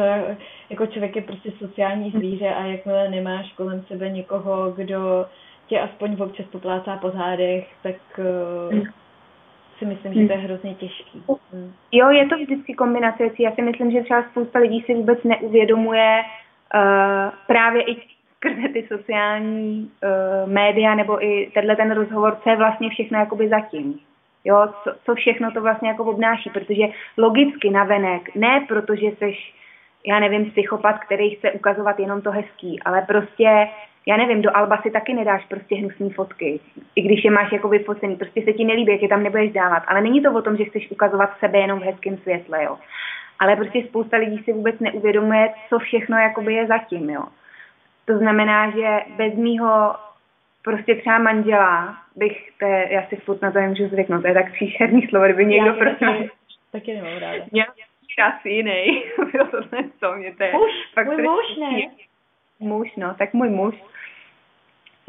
[0.70, 5.26] jako člověk je prostě sociální zvíře a jakmile nemáš kolem sebe někoho, kdo
[5.66, 7.96] tě aspoň občas poplácá po zádech, tak
[8.70, 8.78] uh,
[9.78, 11.22] si myslím, že to je hrozně těžký.
[11.52, 11.72] Hmm.
[11.92, 13.42] Jo, je to vždycky kombinace věcí.
[13.42, 16.20] Já si myslím, že třeba spousta lidí si vůbec neuvědomuje
[16.74, 16.80] uh,
[17.46, 17.96] právě i
[18.36, 23.48] skrze ty sociální uh, média nebo i tenhle ten rozhovor, co je vlastně všechno jakoby
[23.48, 24.00] zatím.
[24.44, 26.84] Jo, co, co všechno to vlastně jako obnáší, protože
[27.16, 29.54] logicky navenek, ne protože seš,
[30.06, 33.68] já nevím, psychopat, který chce ukazovat jenom to hezký, ale prostě
[34.06, 36.60] já nevím, do Alba si taky nedáš prostě hnusný fotky,
[36.96, 39.82] i když je máš jako vyfocený, prostě se ti nelíbí, jak je tam nebudeš dávat.
[39.86, 42.78] Ale není to o tom, že chceš ukazovat sebe jenom v hezkém světle, jo.
[43.38, 47.22] Ale prostě spousta lidí si vůbec neuvědomuje, co všechno jakoby je zatím, jo.
[48.04, 49.94] To znamená, že bez mýho
[50.64, 54.34] prostě třeba manžela bych, to je, já si furt na to nemůžu zvyknout, to je
[54.34, 56.06] tak příšerný slovo, kdyby někdo prostě...
[56.06, 56.30] Taky,
[56.72, 57.44] taky nemám ráda.
[57.52, 57.66] Měl
[58.22, 59.62] asi jiný, bylo to
[60.00, 60.52] to, mě to je...
[60.52, 62.07] Muž, fakt můj muž ne.
[62.60, 63.74] Muž, no, tak můj muž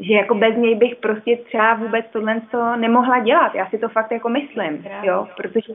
[0.00, 3.54] že jako bez něj bych prostě třeba vůbec tohle to nemohla dělat.
[3.54, 5.72] Já si to fakt jako myslím, jo, protože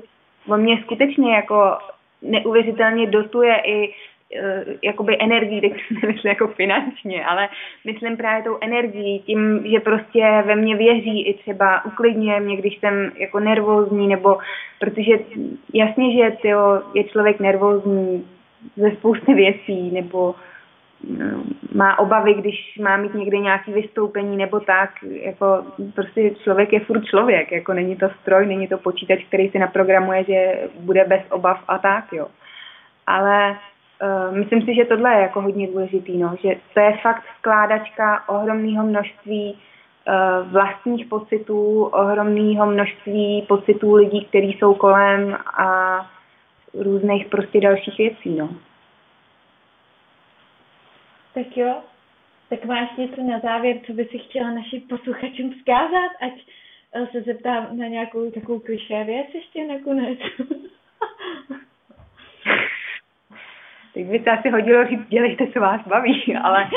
[0.47, 1.78] on mě skutečně jako
[2.21, 7.49] neuvěřitelně dotuje i uh, jakoby energii, teď nemyslím jako finančně, ale
[7.86, 12.78] myslím právě tou energií, tím, že prostě ve mně věří i třeba uklidňuje mě, když
[12.78, 14.38] jsem jako nervózní, nebo
[14.80, 15.11] protože
[15.73, 18.28] jasně, že tyjo, je člověk nervózní
[18.76, 20.36] ze spousty věcí, nebo
[21.75, 25.63] má obavy, když má mít někde nějaké vystoupení nebo tak, jako
[25.95, 30.23] prostě člověk je furt člověk, jako není to stroj, není to počítač, který si naprogramuje,
[30.23, 32.27] že bude bez obav a tak, jo.
[33.07, 37.23] Ale uh, myslím si, že tohle je jako hodně důležitý, no, že to je fakt
[37.39, 45.99] skládačka ohromného množství uh, vlastních pocitů, ohromného množství pocitů lidí, kteří jsou kolem a
[46.73, 48.49] různých prostě dalších věcí, no.
[51.36, 51.83] Tak jo,
[52.49, 56.33] tak máš něco na závěr, co by si chtěla našim posluchačům vzkázat, ať
[56.93, 60.19] eh, se zeptám na nějakou takovou klišé věc ještě nakonec.
[63.93, 66.63] Teď by se asi hodilo říct, dělejte, co vás baví, ale...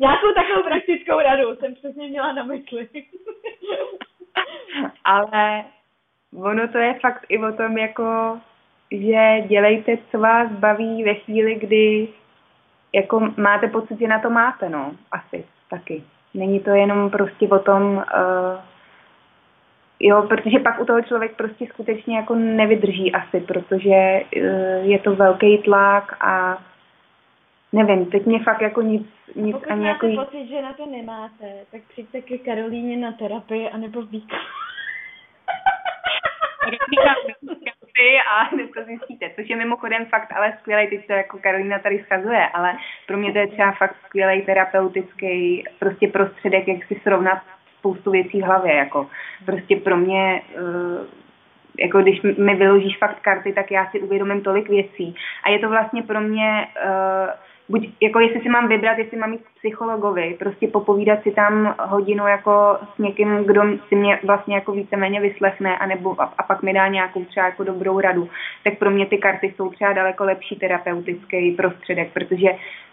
[0.00, 2.88] Nějakou takovou praktickou radu jsem přesně měla na mysli.
[5.04, 5.64] ale
[6.42, 8.40] ono to je fakt i o tom, jako,
[8.90, 12.08] že dělejte, co vás baví ve chvíli, kdy
[12.94, 16.02] jako máte pocit, že na to máte, no, asi taky.
[16.34, 18.02] Není to jenom prostě o tom, uh,
[20.00, 24.42] jo, protože pak u toho člověk prostě skutečně jako nevydrží asi, protože uh,
[24.82, 26.62] je to velký tlak a
[27.72, 30.24] nevím, teď mě fakt jako nic, nic Pokud ani máte jako...
[30.24, 34.38] pocit, že na to nemáte, tak přijďte ke Karolíně na terapii anebo výkon.
[37.96, 38.48] ty a
[38.84, 42.76] zjistíte, což je mimochodem fakt ale skvělý, teď to jako Karolina tady schazuje, ale
[43.06, 47.38] pro mě to je třeba fakt skvělý terapeutický prostě prostředek, jak si srovnat
[47.78, 49.10] spoustu věcí v hlavě, jako
[49.44, 51.06] prostě pro mě uh,
[51.78, 55.16] jako když mi vyložíš fakt karty, tak já si uvědomím tolik věcí.
[55.44, 57.30] A je to vlastně pro mě uh,
[57.68, 61.74] buď, jako jestli si mám vybrat, jestli mám jít k psychologovi, prostě popovídat si tam
[61.80, 66.62] hodinu jako s někým, kdo si mě vlastně jako víceméně vyslechne anebo, a, a pak
[66.62, 68.28] mi dá nějakou třeba jako dobrou radu,
[68.64, 72.48] tak pro mě ty karty jsou třeba daleko lepší terapeutický prostředek, protože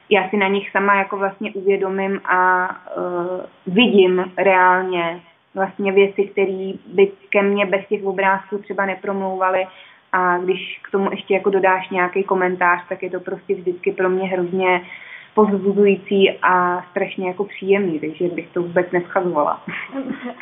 [0.10, 5.22] já si na nich sama jako vlastně uvědomím a uh, vidím reálně
[5.56, 9.68] vlastně věci, které by ke mně bez těch obrázků třeba nepromlouvaly
[10.12, 14.10] a když k tomu ještě jako dodáš nějaký komentář, tak je to prostě vždycky pro
[14.10, 14.82] mě hrozně
[15.34, 19.64] pozbuzující a strašně jako příjemný, takže bych to vůbec neschazovala.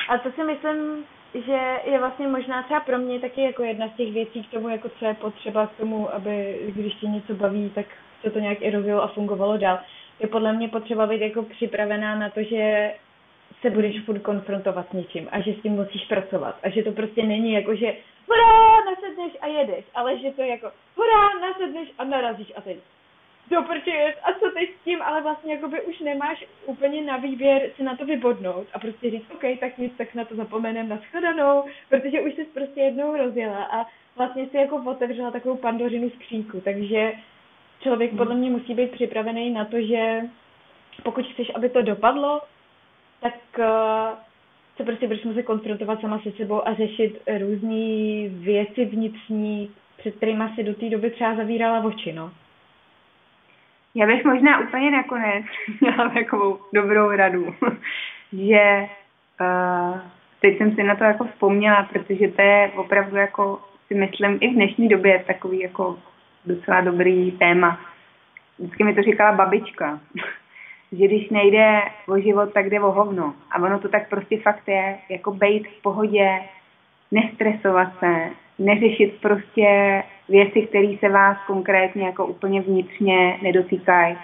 [0.09, 1.03] A to si myslím,
[1.33, 1.59] že
[1.91, 4.89] je vlastně možná třeba pro mě taky jako jedna z těch věcí k tomu, jako
[4.89, 7.85] co je potřeba k tomu, aby když tě něco baví, tak
[8.21, 9.79] se to nějak i a fungovalo dál.
[10.19, 12.91] Je podle mě potřeba být jako připravená na to, že
[13.61, 16.91] se budeš furt konfrontovat s něčím a že s tím musíš pracovat a že to
[16.91, 17.93] prostě není jako, že
[18.29, 22.77] hurá, nasedneš a jedeš, ale že to je jako hurá, nasedneš a narazíš a teď
[23.49, 23.59] do
[24.23, 27.95] a co teď s tím, ale vlastně jakoby už nemáš úplně na výběr si na
[27.95, 28.67] to vybodnout.
[28.73, 32.45] A prostě říct, OK, tak nic, tak na to zapomenem na shledanou, protože už jsi
[32.45, 37.13] prostě jednou rozjela a vlastně si jako otevřela takovou pandořinu skřínku, takže
[37.81, 40.21] člověk podle mě musí být připravený na to, že
[41.03, 42.41] pokud chceš, aby to dopadlo,
[43.21, 43.65] tak uh,
[44.79, 50.43] se prostě budeš muset konfrontovat sama se sebou a řešit různé věci vnitřní, před kterými
[50.55, 52.31] si do té doby třeba zavírala oči, no.
[53.95, 55.45] Já bych možná úplně nakonec
[55.81, 57.55] měla takovou dobrou radu,
[58.33, 58.87] že
[59.41, 59.99] uh,
[60.41, 64.47] teď jsem si na to jako vzpomněla, protože to je opravdu jako si myslím i
[64.47, 65.99] v dnešní době takový jako
[66.45, 67.79] docela dobrý téma.
[68.59, 69.99] Vždycky mi to říkala babička
[70.91, 73.33] že když nejde o život, tak jde o hovno.
[73.51, 76.39] A ono to tak prostě fakt je, jako bejt v pohodě,
[77.11, 78.29] nestresovat se,
[78.59, 84.17] neřešit prostě věci, které se vás konkrétně jako úplně vnitřně nedotýkají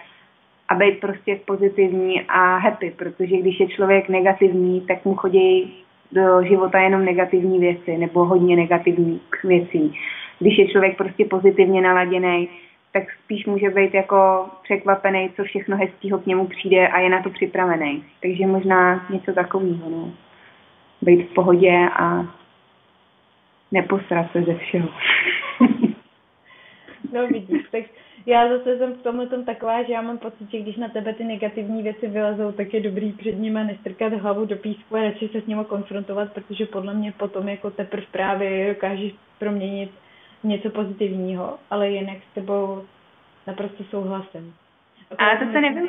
[0.70, 5.74] a být prostě pozitivní a happy, protože když je člověk negativní, tak mu chodí
[6.12, 9.94] do života jenom negativní věci nebo hodně negativních věcí.
[10.40, 12.50] Když je člověk prostě pozitivně naladěný,
[12.96, 17.24] tak spíš může být jako překvapený, co všechno hezkého k němu přijde a je na
[17.24, 18.04] to připravený.
[18.22, 20.12] Takže možná něco takového, no.
[21.02, 22.28] Být v pohodě a
[23.72, 24.90] neposrat se ze všeho.
[27.14, 27.84] no vidíš, tak
[28.26, 31.14] já zase jsem v tomhle tom taková, že já mám pocit, že když na tebe
[31.14, 35.28] ty negativní věci vylezou, tak je dobrý před nimi nestrkat hlavu do písku a radši
[35.28, 39.92] se s nimi konfrontovat, protože podle mě potom jako teprve právě dokážeš proměnit
[40.44, 42.86] něco pozitivního, ale jinak s tebou
[43.48, 44.56] naprosto souhlasím.
[45.18, 45.88] Ale to se nebylo.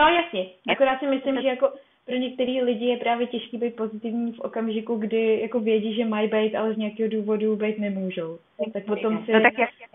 [0.00, 1.72] No jasně, akorát si myslím, že jako
[2.06, 6.28] pro některý lidi je právě těžký být pozitivní v okamžiku, kdy jako vědí, že mají
[6.28, 8.38] být, ale z nějakého důvodu být nemůžou.
[8.72, 9.86] Tak potom si, no, tak jasně.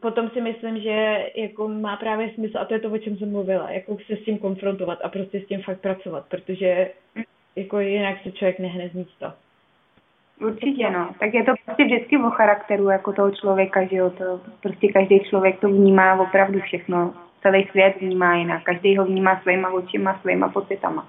[0.00, 3.30] potom si myslím, že jako má právě smysl, a to je to, o čem jsem
[3.30, 6.90] mluvila, jako se s tím konfrontovat a prostě s tím fakt pracovat, protože
[7.56, 9.36] jako jinak se člověk nehne z místa.
[10.40, 11.10] Určitě, no.
[11.20, 14.10] Tak je to prostě vždycky o charakteru jako toho člověka, že jo.
[14.10, 17.14] To prostě každý člověk to vnímá opravdu všechno.
[17.42, 18.62] Celý svět vnímá jinak.
[18.62, 21.06] Každý ho vnímá svýma očima, svýma pocitama.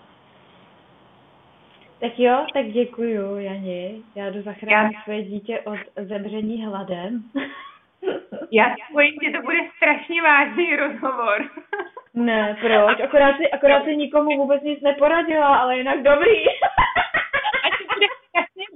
[2.00, 4.02] Tak jo, tak děkuju, Jani.
[4.16, 5.04] Já jdu zachránit Já...
[5.04, 7.24] své dítě od zemření hladem.
[8.52, 11.50] Já bojím, že to bude strašně vážný rozhovor.
[12.14, 13.02] ne, proč?
[13.02, 16.46] Akorát si, akorát si nikomu vůbec nic neporadila, ale jinak dobrý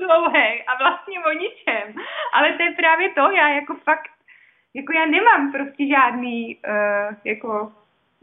[0.10, 1.93] dlouhý a vlastně o ničem.
[2.34, 4.12] Ale to je právě to, já jako fakt,
[4.74, 7.72] jako já nemám prostě žádný, uh, jako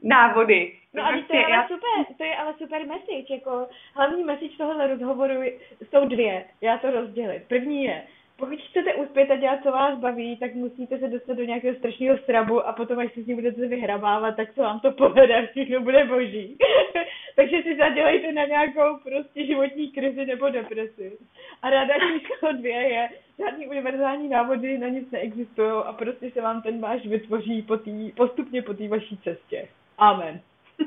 [0.02, 0.72] návody.
[0.94, 1.68] No a prostě, to je ale já...
[1.68, 5.42] super, to je ale super message, jako hlavní message tohohle rozhovoru
[5.80, 7.42] jsou dvě, já to rozdělit.
[7.48, 8.02] První je,
[8.38, 12.18] pokud chcete uspět a dělat, co vás baví, tak musíte se dostat do nějakého strašného
[12.18, 15.80] strabu a potom, až si s ním budete vyhrabávat, tak se vám to povede, všechno
[15.80, 16.58] bude boží.
[17.36, 21.18] Takže si zadělejte na nějakou prostě životní krizi nebo depresi.
[21.62, 23.08] A ráda číslo dvě je,
[23.38, 28.12] žádný univerzální návody na nic neexistují a prostě se vám ten váš vytvoří po tý,
[28.16, 29.68] postupně po té vaší cestě.
[29.98, 30.40] Amen.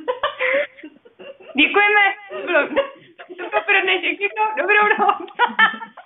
[1.58, 2.02] Děkujeme.
[2.30, 2.42] To
[3.36, 4.44] bylo pro dnešek všechno.
[4.58, 5.30] Dobrou noc.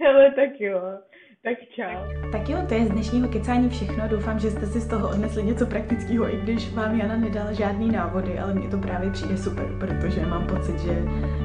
[0.04, 0.80] Hele, tak jo.
[1.42, 2.30] Tak čau.
[2.32, 4.08] Tak jo, to je z dnešního kecání všechno.
[4.08, 7.90] Doufám, že jste si z toho odnesli něco praktického, i když vám Jana nedala žádný
[7.90, 11.02] návody, ale mně to právě přijde super, protože mám pocit, že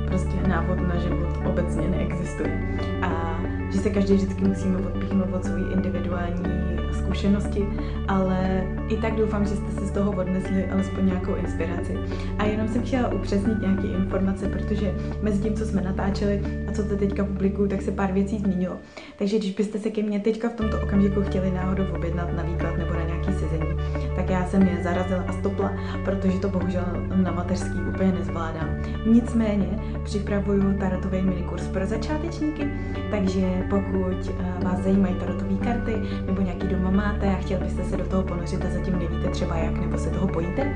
[0.08, 2.80] prostě návod na život obecně neexistuje.
[3.02, 3.42] A
[3.72, 6.75] že se každý vždycky musíme odpíchnout od své individuální
[7.06, 7.68] zkušenosti,
[8.08, 11.98] ale i tak doufám, že jste si z toho odnesli alespoň nějakou inspiraci.
[12.38, 16.84] A jenom jsem chtěla upřesnit nějaké informace, protože mezi tím, co jsme natáčeli a co
[16.84, 18.78] to teďka publikuju, tak se pár věcí změnilo.
[19.18, 22.78] Takže když byste se ke mně teďka v tomto okamžiku chtěli náhodou objednat na výklad
[22.78, 23.78] nebo na nějaký sezení,
[24.16, 25.74] tak já jsem je zarazila a stopla,
[26.06, 28.70] protože to bohužel na mateřský úplně nezvládám.
[29.06, 32.72] Nicméně připravuju tarotový minikurs pro začátečníky,
[33.12, 35.96] takže pokud eh, vás zajímají tarotové karty
[36.26, 39.56] nebo nějaký doma máte a chtěl byste se do toho ponořit a zatím nevíte třeba
[39.56, 40.76] jak, nebo se toho bojíte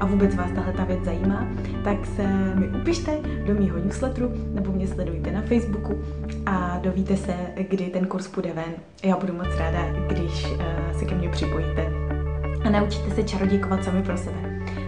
[0.00, 1.48] a vůbec vás tahle ta věc zajímá,
[1.84, 2.22] tak se
[2.54, 5.98] mi upište do mýho newsletteru nebo mě sledujte na Facebooku
[6.46, 7.34] a dovíte se,
[7.70, 8.72] kdy ten kurz půjde ven.
[9.04, 9.78] Já budu moc ráda,
[10.08, 11.92] když uh, se ke mně připojíte
[12.64, 14.38] a naučíte se čarodějkovat sami pro sebe.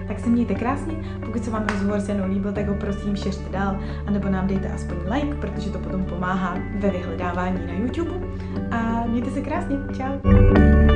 [0.09, 0.95] Tak se mějte krásně,
[1.27, 4.97] pokud se vám rozhovor se líbil, tak ho prosím šeřte dál, anebo nám dejte aspoň
[5.11, 8.11] like, protože to potom pomáhá ve vyhledávání na YouTube.
[8.71, 10.90] A mějte se krásně, čau!